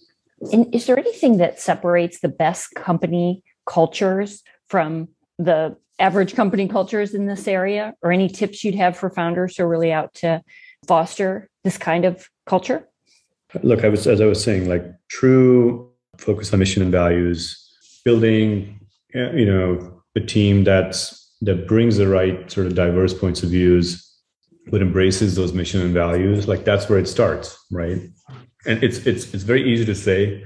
And 0.52 0.74
is 0.74 0.86
there 0.86 0.98
anything 0.98 1.38
that 1.38 1.60
separates 1.60 2.20
the 2.20 2.28
best 2.28 2.74
company 2.74 3.42
cultures 3.66 4.42
from 4.68 5.08
the 5.38 5.76
average 5.98 6.34
company 6.34 6.68
cultures 6.68 7.14
in 7.14 7.26
this 7.26 7.48
area, 7.48 7.94
or 8.02 8.12
any 8.12 8.28
tips 8.28 8.62
you'd 8.62 8.74
have 8.74 8.96
for 8.96 9.10
founders 9.10 9.56
who 9.56 9.64
are 9.64 9.68
really 9.68 9.92
out 9.92 10.14
to 10.14 10.42
foster 10.86 11.48
this 11.64 11.76
kind 11.76 12.04
of 12.04 12.28
culture? 12.46 12.88
Look, 13.62 13.84
I 13.84 13.88
was 13.88 14.06
as 14.06 14.20
I 14.20 14.26
was 14.26 14.42
saying, 14.42 14.68
like 14.68 14.84
true 15.08 15.90
focus 16.18 16.52
on 16.52 16.58
mission 16.58 16.82
and 16.82 16.92
values, 16.92 17.56
building, 18.04 18.80
eh, 19.14 19.32
you 19.32 19.46
know, 19.46 20.02
a 20.16 20.20
team 20.20 20.64
that's 20.64 21.32
that 21.40 21.66
brings 21.68 21.96
the 21.96 22.08
right 22.08 22.50
sort 22.50 22.66
of 22.66 22.74
diverse 22.74 23.14
points 23.14 23.42
of 23.42 23.50
views, 23.50 24.04
but 24.70 24.82
embraces 24.82 25.36
those 25.36 25.52
mission 25.52 25.80
and 25.80 25.94
values. 25.94 26.48
Like 26.48 26.64
that's 26.64 26.88
where 26.88 26.98
it 26.98 27.08
starts, 27.08 27.56
right? 27.70 28.00
And 28.66 28.82
it's 28.82 29.06
it's 29.06 29.32
it's 29.34 29.44
very 29.44 29.70
easy 29.70 29.84
to 29.84 29.94
say 29.94 30.44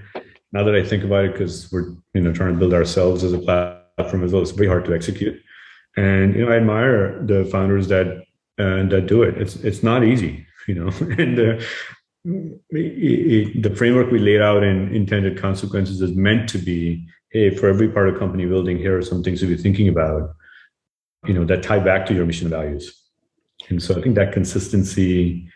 now 0.53 0.65
that 0.65 0.75
I 0.75 0.85
think 0.85 1.05
about 1.05 1.25
it 1.25 1.33
because 1.33 1.71
we're 1.73 1.95
you 2.15 2.21
know 2.21 2.33
trying 2.33 2.53
to 2.53 2.59
build 2.59 2.75
ourselves 2.75 3.25
as 3.25 3.33
a 3.33 3.39
platform 3.39 4.25
as 4.25 4.33
well. 4.33 4.43
It's 4.43 4.51
very 4.51 4.69
hard 4.69 4.85
to 4.87 4.95
execute, 4.95 5.41
and 5.97 6.35
you 6.35 6.45
know 6.45 6.53
I 6.53 6.57
admire 6.57 7.25
the 7.25 7.45
founders 7.47 7.89
that 7.89 8.07
uh, 8.59 8.85
that 8.87 9.07
do 9.07 9.23
it. 9.23 9.39
It's 9.39 9.57
it's 9.57 9.83
not 9.83 10.05
easy, 10.05 10.47
you 10.69 10.75
know, 10.75 10.89
and. 11.19 11.39
Uh, 11.39 11.65
the 12.25 13.75
framework 13.77 14.13
we 14.13 14.21
laid 14.21 14.41
out 14.41 14.63
in 14.63 14.95
intended 14.95 15.37
consequences 15.37 16.01
is 16.01 16.13
meant 16.13 16.49
to 16.49 16.57
be 16.57 17.05
hey 17.33 17.51
for 17.51 17.69
every 17.69 17.89
part 17.89 18.09
of 18.09 18.17
company 18.17 18.47
building 18.47 18.79
here 18.79 18.97
are 18.97 19.03
some 19.03 19.25
things 19.25 19.41
to 19.41 19.47
be 19.47 19.57
thinking 19.57 19.89
about 19.89 20.31
you 21.27 21.35
know 21.35 21.45
that 21.45 21.65
tie 21.65 21.81
back 21.81 22.07
to 22.07 22.15
your 22.15 22.25
mission 22.25 22.49
values 22.49 22.97
and 23.71 23.83
so 23.83 23.99
i 23.99 24.01
think 24.01 24.15
that 24.15 24.33
consistency 24.33 25.49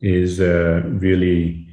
is 0.00 0.40
uh, 0.40 0.82
really 0.84 1.69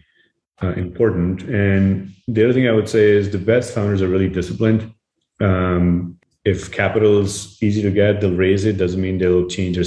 uh, 0.63 0.73
important. 0.73 1.43
And 1.43 2.13
the 2.27 2.43
other 2.43 2.53
thing 2.53 2.67
I 2.67 2.71
would 2.71 2.89
say 2.89 3.11
is 3.11 3.29
the 3.29 3.37
best 3.37 3.73
founders 3.73 4.01
are 4.01 4.07
really 4.07 4.29
disciplined. 4.29 4.93
Um, 5.39 6.17
if 6.45 6.71
capital 6.71 7.19
is 7.19 7.61
easy 7.61 7.81
to 7.81 7.91
get, 7.91 8.21
they'll 8.21 8.33
raise 8.35 8.65
it. 8.65 8.77
Doesn't 8.77 9.01
mean 9.01 9.17
they'll 9.17 9.47
change 9.47 9.75
their 9.75 9.85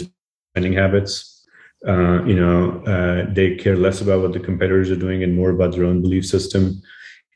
spending 0.52 0.74
habits. 0.74 1.46
Uh, 1.88 2.22
you 2.24 2.34
know, 2.34 2.82
uh, 2.84 3.32
they 3.32 3.56
care 3.56 3.76
less 3.76 4.02
about 4.02 4.20
what 4.20 4.32
the 4.32 4.40
competitors 4.40 4.90
are 4.90 4.96
doing 4.96 5.22
and 5.22 5.34
more 5.34 5.50
about 5.50 5.72
their 5.72 5.84
own 5.84 6.02
belief 6.02 6.26
system. 6.26 6.80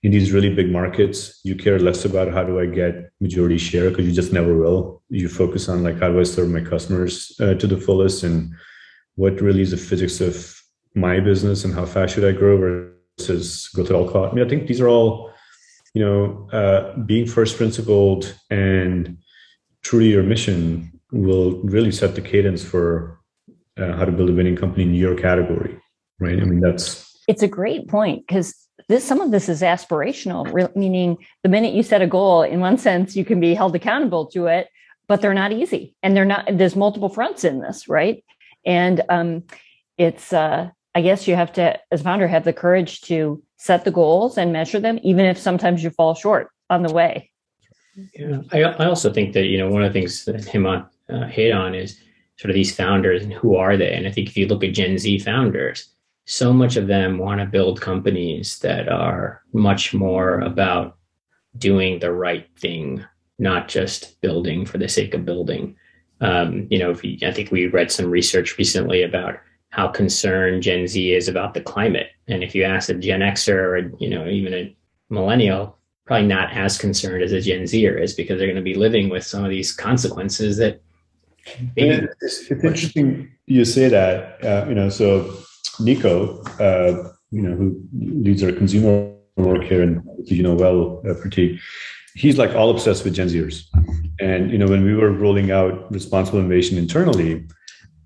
In 0.03 0.11
these 0.13 0.33
really 0.33 0.55
big 0.55 0.71
markets, 0.71 1.41
you 1.45 1.55
care 1.55 1.79
less 1.79 2.05
about 2.05 2.31
how 2.31 2.45
do 2.45 2.61
I 2.61 2.67
get 2.67 3.11
majority 3.21 3.57
share 3.57 3.89
because 3.89 4.05
you 4.07 4.13
just 4.13 4.35
never 4.35 4.55
will. 4.55 5.03
You 5.09 5.31
focus 5.31 5.71
on 5.71 5.83
like 5.83 5.99
how 5.99 6.11
do 6.11 6.21
I 6.21 6.25
serve 6.25 6.51
my 6.51 6.61
customers 6.61 7.35
uh, 7.41 7.55
to 7.55 7.67
the 7.67 7.79
fullest 7.79 8.23
and 8.23 8.53
what 9.15 9.41
really 9.41 9.63
is 9.63 9.71
the 9.71 9.79
physics 9.79 10.21
of 10.21 10.61
my 10.95 11.21
business 11.21 11.65
and 11.65 11.73
how 11.73 11.87
fast 11.87 12.15
should 12.15 12.27
I 12.27 12.33
grow 12.33 12.93
versus 13.19 13.69
go 13.69 13.85
to 13.85 13.95
all 13.95 14.09
costs. 14.09 14.33
I 14.33 14.35
mean, 14.35 14.45
I 14.45 14.49
think 14.49 14.67
these 14.67 14.81
are 14.81 14.89
all, 14.89 15.33
you 15.95 16.05
know, 16.05 16.49
uh, 16.53 16.97
being 16.99 17.27
first 17.27 17.57
principled 17.57 18.35
and 18.51 19.19
true 19.83 20.01
to 20.01 20.07
your 20.07 20.23
mission 20.23 20.91
will 21.13 21.61
really 21.63 21.93
set 21.93 22.15
the 22.15 22.21
cadence 22.21 22.63
for 22.63 23.21
uh, 23.79 23.93
how 23.93 24.05
to 24.05 24.13
build 24.13 24.31
a 24.31 24.33
winning 24.33 24.57
company 24.57 24.85
in 24.85 24.95
your 24.95 25.15
category, 25.15 25.79
right? 26.19 26.41
I 26.41 26.45
mean, 26.45 26.61
that's 26.61 27.23
it's 27.29 27.43
a 27.43 27.49
great 27.49 27.89
point 27.89 28.27
because 28.27 28.55
this 28.89 29.05
some 29.05 29.21
of 29.21 29.31
this 29.31 29.49
is 29.49 29.63
aspirational, 29.63 30.75
meaning 30.77 31.19
the 31.43 31.49
minute 31.49 31.75
you 31.75 31.83
set 31.83 32.03
a 32.03 32.07
goal, 32.07 32.43
in 32.43 32.61
one 32.61 32.79
sense, 32.79 33.17
you 33.17 33.25
can 33.25 33.41
be 33.41 33.55
held 33.55 33.75
accountable 33.75 34.27
to 34.27 34.47
it, 34.47 34.69
but 35.07 35.21
they're 35.21 35.35
not 35.35 35.53
easy, 35.53 35.95
and 36.03 36.17
they're 36.17 36.25
not. 36.25 36.47
There's 36.53 36.77
multiple 36.77 37.09
fronts 37.09 37.45
in 37.45 37.61
this, 37.61 37.89
right? 37.89 38.25
And 38.67 39.03
um, 39.09 39.45
it's 39.99 40.33
uh, 40.33 40.71
I 40.95 41.03
guess 41.03 41.27
you 41.27 41.35
have 41.35 41.53
to, 41.55 41.79
as 41.91 42.01
a 42.01 42.05
founder, 42.05 42.29
have 42.29 42.45
the 42.45 42.53
courage 42.53 43.01
to 43.03 43.43
set 43.57 43.85
the 43.85 43.91
goals 43.91 44.39
and 44.39 44.53
measure 44.53 44.79
them, 44.79 44.99
even 45.03 45.25
if 45.25 45.39
sometimes 45.39 45.83
you 45.83 45.91
fall 45.91 46.15
short 46.15 46.49
on 46.71 46.83
the 46.83 46.93
way. 46.93 47.31
Yeah, 48.15 48.41
I, 48.53 48.63
I 48.63 48.87
also 48.87 49.13
think 49.13 49.33
that 49.35 49.45
you 49.45 49.59
know 49.59 49.69
one 49.69 49.83
of 49.83 49.93
the 49.93 49.99
things 49.99 50.25
that 50.25 50.37
Hemant 50.37 50.89
uh, 51.09 51.27
hit 51.27 51.53
on 51.53 51.75
is 51.75 52.01
sort 52.37 52.51
of 52.51 52.55
these 52.55 52.75
founders 52.75 53.23
and 53.23 53.33
who 53.33 53.57
are 53.57 53.77
they? 53.77 53.93
And 53.93 54.07
I 54.07 54.11
think 54.11 54.29
if 54.29 54.37
you 54.37 54.47
look 54.47 54.65
at 54.65 54.75
Gen 54.75 54.99
Z 54.99 55.21
founders, 55.21 55.89
so 56.27 56.53
much 56.53 56.77
of 56.77 56.87
them 56.87 57.19
want 57.19 57.41
to 57.41 57.47
build 57.47 57.81
companies 57.81 58.59
that 58.61 58.89
are 58.89 59.43
much 59.53 59.95
more 59.95 60.41
about 60.41 60.97
doing 61.59 61.99
the 61.99 62.13
right 62.13 62.47
thing, 62.59 63.05
not 63.39 63.69
just 63.69 64.21
building 64.21 64.67
for 64.67 64.79
the 64.79 64.89
sake 64.89 65.15
of 65.15 65.25
building. 65.25 65.77
Um, 66.21 66.67
you 66.71 66.79
know, 66.79 66.93
I 67.23 67.33
think 67.33 67.51
we 67.51 67.67
read 67.67 67.93
some 67.93 68.11
research 68.11 68.57
recently 68.59 69.03
about 69.03 69.37
how 69.75 69.89
concerned 69.89 70.63
Gen 70.63 70.87
Z 70.87 71.13
is 71.13 71.27
about 71.27 71.53
the 71.53 71.61
climate. 71.61 72.07
And 72.29 72.45
if 72.45 72.55
you 72.55 72.63
ask 72.63 72.89
a 72.89 72.95
Gen 72.95 73.21
Xer 73.21 73.57
or 73.57 73.79
you 73.99 74.09
know 74.09 74.29
even 74.29 74.55
a 74.55 74.77
millennial, 75.11 75.77
probably 76.07 76.29
not 76.29 76.53
as 76.53 76.79
concerned 76.79 77.25
as 77.25 77.33
a 77.33 77.41
Gen 77.41 77.67
Zer 77.67 77.99
is 77.99 78.15
because 78.15 78.39
they're 78.39 78.47
going 78.47 78.55
to 78.55 78.63
be 78.63 78.75
living 78.75 79.09
with 79.09 79.27
some 79.27 79.45
of 79.45 79.51
these 79.51 79.73
consequences 79.73 80.59
that. 80.59 80.81
It's, 81.77 82.51
it's, 82.51 82.65
interesting 82.65 83.33
you 83.47 83.65
say 83.65 83.89
that. 83.89 84.43
Uh, 84.45 84.65
you 84.69 84.77
know, 84.77 84.89
so 84.89 85.37
Nico, 85.81 86.41
uh, 86.61 87.13
you 87.33 87.43
know, 87.43 87.57
who 87.57 87.83
leads 87.93 88.45
our 88.45 88.53
consumer 88.53 89.13
work 89.37 89.65
here, 89.65 89.83
and 89.83 90.03
you 90.25 90.45
know 90.45 90.55
well, 90.55 91.03
uh, 91.07 91.15
he's 92.15 92.39
like 92.39 92.55
all 92.55 92.71
obsessed 92.71 93.05
with 93.05 93.15
Gen 93.15 93.29
Zers. 93.29 93.65
And 94.21 94.53
you 94.53 94.57
know, 94.57 94.69
when 94.69 94.85
we 94.85 94.95
were 94.95 95.11
rolling 95.11 95.51
out 95.51 95.93
responsible 95.93 96.39
innovation 96.39 96.79
internally, 96.79 97.45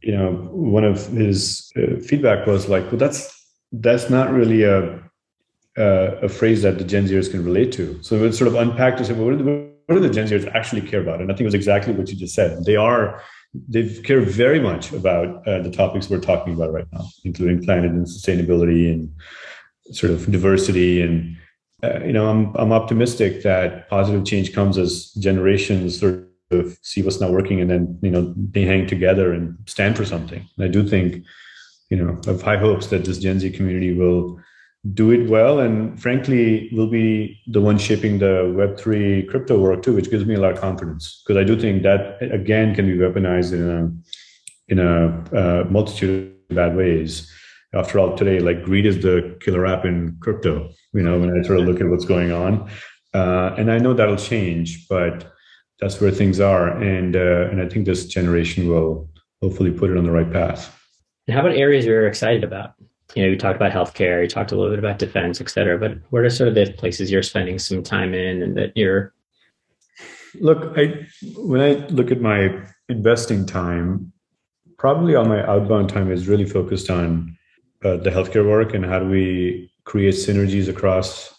you 0.02 0.16
know, 0.16 0.32
one 0.52 0.84
of 0.84 1.06
his 1.08 1.70
uh, 1.76 2.00
feedback 2.00 2.46
was 2.46 2.68
like, 2.68 2.84
well, 2.86 2.98
that's 2.98 3.34
that's 3.72 4.08
not 4.08 4.32
really 4.32 4.62
a 4.62 4.94
uh, 5.76 6.18
a 6.22 6.28
phrase 6.28 6.62
that 6.62 6.78
the 6.78 6.84
Gen 6.84 7.06
Zers 7.06 7.30
can 7.30 7.44
relate 7.44 7.72
to. 7.72 8.02
So 8.02 8.24
it 8.24 8.32
sort 8.32 8.48
of 8.48 8.54
unpack 8.54 8.96
to 8.96 9.04
say, 9.04 9.12
well, 9.12 9.26
what 9.26 9.38
do, 9.38 9.44
the, 9.44 9.72
what 9.86 10.02
the 10.02 10.10
Gen 10.10 10.26
Zers 10.26 10.52
actually 10.54 10.82
care 10.82 11.00
about? 11.00 11.20
And 11.20 11.30
I 11.30 11.34
think 11.34 11.42
it 11.42 11.44
was 11.46 11.54
exactly 11.54 11.92
what 11.92 12.08
you 12.08 12.16
just 12.16 12.34
said. 12.34 12.64
They 12.64 12.76
are 12.76 13.22
they 13.68 13.88
care 14.02 14.20
very 14.20 14.60
much 14.60 14.92
about 14.92 15.46
uh, 15.48 15.62
the 15.62 15.70
topics 15.70 16.10
we're 16.10 16.20
talking 16.20 16.54
about 16.54 16.72
right 16.72 16.86
now, 16.92 17.06
including 17.24 17.64
planet 17.64 17.90
and 17.90 18.06
sustainability 18.06 18.92
and 18.92 19.10
sort 19.92 20.12
of 20.12 20.30
diversity. 20.30 21.00
And 21.00 21.36
uh, 21.82 22.00
you 22.04 22.12
know, 22.12 22.28
I'm 22.28 22.54
I'm 22.56 22.72
optimistic 22.72 23.42
that 23.42 23.88
positive 23.88 24.24
change 24.24 24.52
comes 24.52 24.78
as 24.78 25.12
generations 25.12 26.00
sort 26.00 26.27
see 26.82 27.02
what's 27.02 27.20
not 27.20 27.30
working 27.30 27.60
and 27.60 27.70
then 27.70 27.98
you 28.02 28.10
know 28.10 28.32
they 28.36 28.62
hang 28.62 28.86
together 28.86 29.32
and 29.32 29.56
stand 29.66 29.96
for 29.96 30.04
something. 30.04 30.46
And 30.56 30.64
I 30.64 30.68
do 30.68 30.86
think, 30.86 31.24
you 31.90 31.96
know, 31.96 32.18
I 32.26 32.30
have 32.30 32.42
high 32.42 32.56
hopes 32.56 32.86
that 32.88 33.04
this 33.04 33.18
Gen 33.18 33.38
Z 33.38 33.50
community 33.50 33.92
will 33.92 34.40
do 34.94 35.10
it 35.10 35.28
well 35.28 35.58
and 35.58 36.00
frankly 36.00 36.70
will 36.72 36.86
be 36.86 37.38
the 37.48 37.60
one 37.60 37.76
shaping 37.76 38.20
the 38.20 38.54
web3 38.56 39.28
crypto 39.28 39.58
work 39.58 39.82
too 39.82 39.92
which 39.92 40.08
gives 40.08 40.24
me 40.24 40.34
a 40.34 40.40
lot 40.40 40.52
of 40.52 40.60
confidence. 40.60 41.22
Because 41.26 41.38
i 41.38 41.44
do 41.44 41.58
think 41.58 41.82
that 41.82 42.16
again 42.22 42.74
can 42.74 42.86
be 42.86 42.96
weaponized 42.96 43.52
in 43.52 43.68
a 43.68 44.72
in 44.72 44.78
a 44.78 45.08
uh, 45.34 45.64
multitude 45.70 46.34
of 46.50 46.56
bad 46.56 46.76
ways. 46.76 47.30
After 47.74 47.98
all 47.98 48.16
today 48.16 48.38
like 48.40 48.62
greed 48.62 48.86
is 48.86 49.02
the 49.02 49.36
killer 49.40 49.66
app 49.66 49.84
in 49.84 50.16
crypto 50.20 50.70
you 50.94 51.02
know 51.02 51.18
when 51.18 51.38
i 51.38 51.46
sort 51.46 51.60
of 51.60 51.66
look 51.66 51.80
at 51.82 51.88
what's 51.88 52.06
going 52.06 52.32
on. 52.32 52.70
Uh, 53.12 53.54
and 53.58 53.70
i 53.70 53.78
know 53.78 53.92
that'll 53.92 54.16
change 54.16 54.86
but 54.88 55.34
that's 55.80 56.00
where 56.00 56.10
things 56.10 56.40
are 56.40 56.68
and 56.68 57.16
uh, 57.16 57.48
and 57.50 57.60
i 57.60 57.68
think 57.68 57.86
this 57.86 58.06
generation 58.06 58.68
will 58.68 59.08
hopefully 59.42 59.70
put 59.70 59.90
it 59.90 59.96
on 59.96 60.04
the 60.04 60.10
right 60.10 60.32
path 60.32 60.74
and 61.26 61.34
how 61.34 61.40
about 61.40 61.56
areas 61.56 61.84
you're 61.84 62.06
excited 62.06 62.44
about 62.44 62.74
you 63.14 63.22
know, 63.22 63.28
you 63.30 63.38
talked 63.38 63.56
about 63.56 63.72
healthcare, 63.72 64.22
you 64.22 64.28
talked 64.28 64.52
a 64.52 64.56
little 64.56 64.70
bit 64.70 64.78
about 64.78 64.98
defense, 64.98 65.40
et 65.40 65.48
cetera, 65.48 65.78
but 65.78 65.98
what 66.10 66.22
are 66.22 66.30
sort 66.30 66.48
of 66.48 66.54
the 66.54 66.72
places 66.72 67.10
you're 67.10 67.22
spending 67.22 67.58
some 67.58 67.82
time 67.82 68.14
in 68.14 68.42
and 68.42 68.56
that 68.56 68.76
you're? 68.76 69.14
Look, 70.40 70.76
I, 70.76 71.06
when 71.36 71.60
I 71.60 71.86
look 71.86 72.10
at 72.10 72.20
my 72.20 72.60
investing 72.88 73.46
time, 73.46 74.12
probably 74.78 75.14
all 75.14 75.24
my 75.24 75.44
outbound 75.46 75.88
time 75.88 76.12
is 76.12 76.28
really 76.28 76.44
focused 76.44 76.90
on 76.90 77.36
uh, 77.84 77.96
the 77.96 78.10
healthcare 78.10 78.46
work 78.46 78.74
and 78.74 78.84
how 78.84 78.98
do 78.98 79.06
we 79.06 79.72
create 79.84 80.14
synergies 80.14 80.68
across 80.68 81.34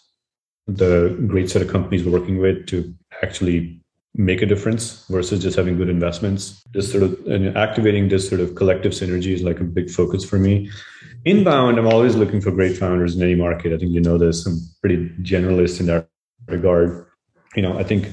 the 0.66 1.16
great 1.28 1.50
set 1.50 1.62
of 1.62 1.68
companies 1.68 2.04
we're 2.04 2.18
working 2.18 2.38
with 2.38 2.66
to 2.66 2.92
actually 3.22 3.80
make 4.14 4.42
a 4.42 4.46
difference 4.46 5.06
versus 5.08 5.42
just 5.42 5.56
having 5.56 5.76
good 5.76 5.88
investments. 5.88 6.62
This 6.72 6.90
sort 6.90 7.04
of 7.04 7.12
and 7.26 7.56
activating 7.56 8.08
this 8.08 8.28
sort 8.28 8.40
of 8.40 8.54
collective 8.54 8.92
synergy 8.92 9.32
is 9.32 9.42
like 9.42 9.60
a 9.60 9.64
big 9.64 9.90
focus 9.90 10.24
for 10.24 10.38
me. 10.38 10.70
Inbound, 11.24 11.78
I'm 11.78 11.86
always 11.86 12.16
looking 12.16 12.40
for 12.40 12.50
great 12.50 12.76
founders 12.76 13.14
in 13.14 13.22
any 13.22 13.34
market. 13.34 13.72
I 13.72 13.78
think 13.78 13.92
you 13.92 14.00
know 14.00 14.18
this. 14.18 14.46
I'm 14.46 14.58
pretty 14.80 15.08
generalist 15.22 15.80
in 15.80 15.86
that 15.86 16.08
regard. 16.46 17.06
You 17.54 17.62
know, 17.62 17.78
I 17.78 17.84
think 17.84 18.10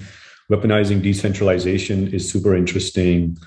weaponizing 0.52 1.02
decentralization 1.02 2.14
is 2.14 2.30
super 2.30 2.56
interesting. 2.56 3.38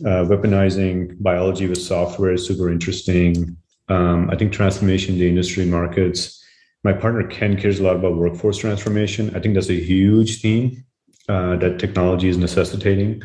Uh, 0.00 0.24
weaponizing 0.24 1.20
biology 1.22 1.68
with 1.68 1.80
software 1.80 2.32
is 2.32 2.46
super 2.46 2.70
interesting. 2.70 3.56
Um, 3.88 4.30
I 4.30 4.36
think 4.36 4.52
transformation 4.52 5.14
in 5.14 5.20
the 5.20 5.28
industry 5.28 5.66
markets. 5.66 6.42
My 6.82 6.92
partner 6.92 7.28
Ken 7.28 7.56
cares 7.56 7.78
a 7.78 7.84
lot 7.84 7.94
about 7.94 8.16
workforce 8.16 8.58
transformation. 8.58 9.36
I 9.36 9.40
think 9.40 9.54
that's 9.54 9.70
a 9.70 9.78
huge 9.78 10.40
theme 10.40 10.84
uh, 11.28 11.56
that 11.56 11.78
technology 11.78 12.28
is 12.28 12.36
necessitating. 12.36 13.22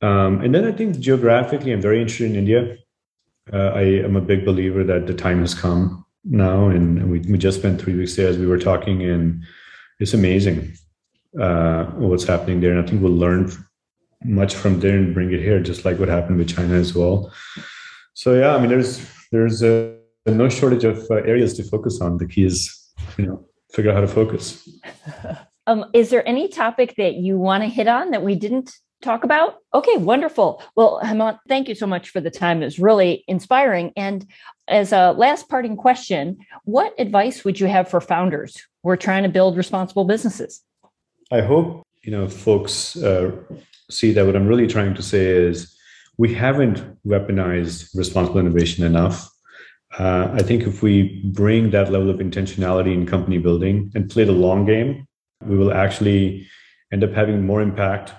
Um, 0.00 0.40
and 0.40 0.54
then 0.54 0.64
I 0.64 0.72
think 0.72 0.98
geographically, 0.98 1.72
I'm 1.72 1.80
very 1.80 2.00
interested 2.00 2.30
in 2.30 2.36
India 2.36 2.76
uh, 3.50 3.72
I 3.74 3.82
am 4.04 4.16
a 4.16 4.20
big 4.20 4.44
believer 4.44 4.84
that 4.84 5.06
the 5.06 5.14
time 5.14 5.40
has 5.40 5.54
come 5.54 6.04
now, 6.24 6.68
and 6.68 7.10
we, 7.10 7.20
we 7.20 7.38
just 7.38 7.58
spent 7.58 7.80
three 7.80 7.96
weeks 7.96 8.14
there 8.14 8.28
as 8.28 8.38
we 8.38 8.46
were 8.46 8.58
talking, 8.58 9.02
and 9.02 9.42
it's 9.98 10.14
amazing 10.14 10.74
uh, 11.40 11.84
what's 11.84 12.24
happening 12.24 12.60
there. 12.60 12.70
And 12.70 12.84
I 12.84 12.88
think 12.88 13.02
we'll 13.02 13.12
learn 13.12 13.50
much 14.24 14.54
from 14.54 14.78
there 14.78 14.96
and 14.96 15.12
bring 15.12 15.32
it 15.32 15.40
here, 15.40 15.60
just 15.60 15.84
like 15.84 15.98
what 15.98 16.08
happened 16.08 16.38
with 16.38 16.54
China 16.54 16.74
as 16.74 16.94
well. 16.94 17.32
So 18.14 18.34
yeah, 18.34 18.54
I 18.54 18.60
mean, 18.60 18.68
there's 18.68 19.04
there's 19.32 19.62
a, 19.62 19.96
no 20.26 20.48
shortage 20.48 20.84
of 20.84 20.98
uh, 21.10 21.14
areas 21.14 21.54
to 21.54 21.64
focus 21.64 22.00
on. 22.00 22.18
The 22.18 22.26
key 22.26 22.44
is, 22.44 22.92
you 23.18 23.26
know, 23.26 23.48
figure 23.72 23.90
out 23.90 23.94
how 23.96 24.00
to 24.02 24.08
focus. 24.08 24.68
Um, 25.66 25.86
is 25.92 26.10
there 26.10 26.26
any 26.26 26.48
topic 26.48 26.94
that 26.96 27.14
you 27.14 27.38
want 27.38 27.62
to 27.62 27.68
hit 27.68 27.88
on 27.88 28.10
that 28.10 28.22
we 28.22 28.34
didn't 28.34 28.72
talk 29.02 29.24
about? 29.24 29.56
Okay, 29.74 29.96
wonderful. 29.96 30.62
Well, 30.76 31.00
Hemant, 31.02 31.38
thank 31.48 31.68
you 31.68 31.74
so 31.74 31.86
much 31.86 32.08
for 32.08 32.20
the 32.20 32.30
time. 32.30 32.62
It 32.62 32.66
was 32.66 32.78
really 32.78 33.24
inspiring. 33.28 33.92
And 33.96 34.26
as 34.68 34.92
a 34.92 35.12
last 35.12 35.48
parting 35.48 35.76
question, 35.76 36.38
what 36.64 36.94
advice 36.98 37.44
would 37.44 37.60
you 37.60 37.66
have 37.66 37.88
for 37.88 38.00
founders 38.00 38.62
who 38.82 38.90
are 38.90 38.96
trying 38.96 39.24
to 39.24 39.28
build 39.28 39.56
responsible 39.56 40.04
businesses? 40.04 40.62
I 41.30 41.40
hope 41.40 41.86
you 42.02 42.12
know 42.12 42.28
folks 42.28 42.96
uh, 42.96 43.30
see 43.90 44.12
that 44.12 44.26
what 44.26 44.36
I'm 44.36 44.46
really 44.46 44.66
trying 44.66 44.94
to 44.94 45.02
say 45.02 45.26
is 45.26 45.76
we 46.18 46.34
haven't 46.34 46.84
weaponized 47.06 47.96
responsible 47.96 48.40
innovation 48.40 48.84
enough. 48.84 49.28
Uh, 49.98 50.30
I 50.32 50.42
think 50.42 50.62
if 50.62 50.82
we 50.82 51.22
bring 51.24 51.70
that 51.70 51.92
level 51.92 52.10
of 52.10 52.16
intentionality 52.16 52.94
in 52.94 53.06
company 53.06 53.38
building 53.38 53.92
and 53.94 54.10
play 54.10 54.24
the 54.24 54.32
long 54.32 54.64
game, 54.64 55.06
we 55.46 55.56
will 55.56 55.72
actually 55.72 56.46
end 56.92 57.04
up 57.04 57.12
having 57.12 57.46
more 57.46 57.62
impact 57.62 58.12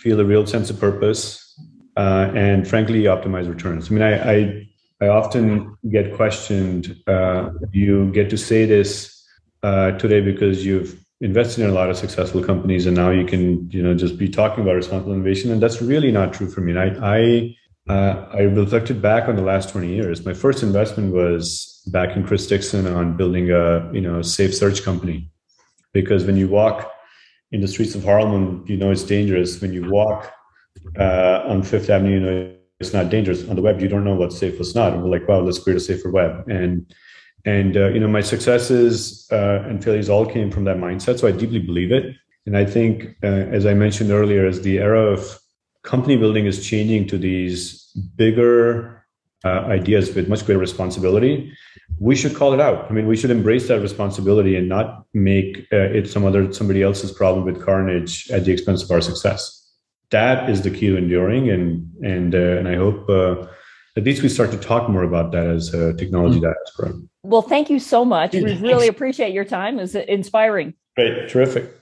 feel 0.00 0.18
a 0.18 0.24
real 0.24 0.46
sense 0.46 0.70
of 0.70 0.80
purpose, 0.80 1.54
uh, 1.96 2.32
and 2.34 2.66
frankly, 2.66 3.02
optimize 3.02 3.48
returns. 3.48 3.90
I 3.90 3.94
mean, 3.94 4.02
I 4.02 4.32
I, 4.32 4.68
I 5.02 5.08
often 5.08 5.76
get 5.90 6.14
questioned. 6.16 6.96
Uh, 7.06 7.50
you 7.72 8.10
get 8.12 8.30
to 8.30 8.38
say 8.38 8.64
this 8.64 9.22
uh, 9.62 9.92
today 9.92 10.20
because 10.20 10.64
you've 10.64 10.98
invested 11.20 11.64
in 11.64 11.70
a 11.70 11.74
lot 11.74 11.90
of 11.90 11.98
successful 11.98 12.42
companies, 12.42 12.86
and 12.86 12.96
now 12.96 13.10
you 13.10 13.26
can 13.26 13.70
you 13.70 13.82
know 13.82 13.94
just 13.94 14.18
be 14.18 14.28
talking 14.28 14.62
about 14.62 14.74
responsible 14.74 15.12
innovation, 15.12 15.50
and 15.50 15.62
that's 15.62 15.82
really 15.82 16.10
not 16.10 16.32
true 16.32 16.50
for 16.50 16.60
me. 16.60 16.72
And 16.72 16.80
I 16.80 17.16
I. 17.18 17.56
Uh, 17.88 18.28
I 18.34 18.40
reflected 18.42 19.02
back 19.02 19.26
on 19.26 19.34
the 19.34 19.42
last 19.42 19.70
20 19.70 19.88
years. 19.88 20.24
My 20.24 20.34
first 20.34 20.62
investment 20.62 21.12
was 21.12 21.82
back 21.90 22.14
in 22.14 22.24
Chris 22.24 22.46
Dixon 22.46 22.86
on 22.86 23.16
building 23.16 23.50
a 23.50 23.90
you 23.92 24.02
know 24.02 24.22
safe 24.22 24.54
search 24.54 24.84
company, 24.84 25.29
because 25.92 26.24
when 26.24 26.36
you 26.36 26.48
walk 26.48 26.90
in 27.52 27.60
the 27.60 27.68
streets 27.68 27.94
of 27.94 28.04
Harlem, 28.04 28.64
you 28.66 28.76
know 28.76 28.90
it's 28.90 29.02
dangerous. 29.02 29.60
When 29.60 29.72
you 29.72 29.90
walk 29.90 30.32
uh, 30.98 31.42
on 31.46 31.62
Fifth 31.62 31.90
Avenue, 31.90 32.12
you 32.12 32.20
know 32.20 32.54
it's 32.78 32.92
not 32.92 33.10
dangerous. 33.10 33.48
On 33.48 33.56
the 33.56 33.62
web, 33.62 33.80
you 33.80 33.88
don't 33.88 34.04
know 34.04 34.14
what's 34.14 34.38
safe, 34.38 34.58
what's 34.58 34.74
not. 34.74 34.92
And 34.92 35.02
we're 35.02 35.10
like, 35.10 35.28
wow, 35.28 35.40
let's 35.40 35.58
create 35.58 35.76
a 35.76 35.80
safer 35.80 36.10
web. 36.10 36.48
And 36.48 36.92
and 37.44 37.76
uh, 37.76 37.88
you 37.88 38.00
know 38.00 38.08
my 38.08 38.20
successes 38.20 39.28
uh, 39.32 39.64
and 39.66 39.82
failures 39.82 40.08
all 40.08 40.26
came 40.26 40.50
from 40.50 40.64
that 40.64 40.76
mindset. 40.76 41.18
So 41.18 41.28
I 41.28 41.32
deeply 41.32 41.58
believe 41.58 41.92
it. 41.92 42.14
And 42.46 42.56
I 42.56 42.64
think, 42.64 43.16
uh, 43.22 43.26
as 43.26 43.66
I 43.66 43.74
mentioned 43.74 44.10
earlier, 44.10 44.46
as 44.46 44.62
the 44.62 44.78
era 44.78 45.00
of 45.00 45.38
company 45.82 46.16
building 46.16 46.46
is 46.46 46.66
changing 46.66 47.06
to 47.08 47.18
these 47.18 47.90
bigger 48.16 48.99
uh, 49.44 49.60
ideas 49.66 50.14
with 50.14 50.28
much 50.28 50.44
greater 50.44 50.60
responsibility, 50.60 51.52
we 51.98 52.14
should 52.16 52.34
call 52.34 52.52
it 52.52 52.60
out. 52.60 52.90
I 52.90 52.92
mean, 52.92 53.06
we 53.06 53.16
should 53.16 53.30
embrace 53.30 53.68
that 53.68 53.80
responsibility 53.80 54.56
and 54.56 54.68
not 54.68 55.04
make 55.14 55.66
uh, 55.72 55.76
it 55.76 56.08
some 56.10 56.24
other 56.24 56.52
somebody 56.52 56.82
else's 56.82 57.12
problem 57.12 57.44
with 57.44 57.64
carnage 57.64 58.30
at 58.30 58.44
the 58.44 58.52
expense 58.52 58.82
of 58.82 58.90
our 58.90 59.00
success. 59.00 59.56
That 60.10 60.50
is 60.50 60.62
the 60.62 60.70
key 60.70 60.88
to 60.88 60.96
enduring, 60.96 61.50
and 61.50 61.88
and 62.02 62.34
uh, 62.34 62.58
and 62.58 62.68
I 62.68 62.76
hope 62.76 63.08
uh, 63.08 63.46
at 63.96 64.04
least 64.04 64.22
we 64.22 64.28
start 64.28 64.50
to 64.50 64.58
talk 64.58 64.88
more 64.88 65.04
about 65.04 65.32
that 65.32 65.46
as 65.46 65.72
a 65.72 65.94
technology 65.94 66.40
mm-hmm. 66.40 66.46
diaspora. 66.46 67.00
Well, 67.22 67.42
thank 67.42 67.70
you 67.70 67.78
so 67.78 68.04
much. 68.04 68.32
We 68.32 68.56
really 68.58 68.88
appreciate 68.88 69.32
your 69.32 69.44
time. 69.44 69.78
It 69.78 69.82
was 69.82 69.94
inspiring. 69.94 70.74
Great, 70.96 71.28
terrific. 71.28 71.79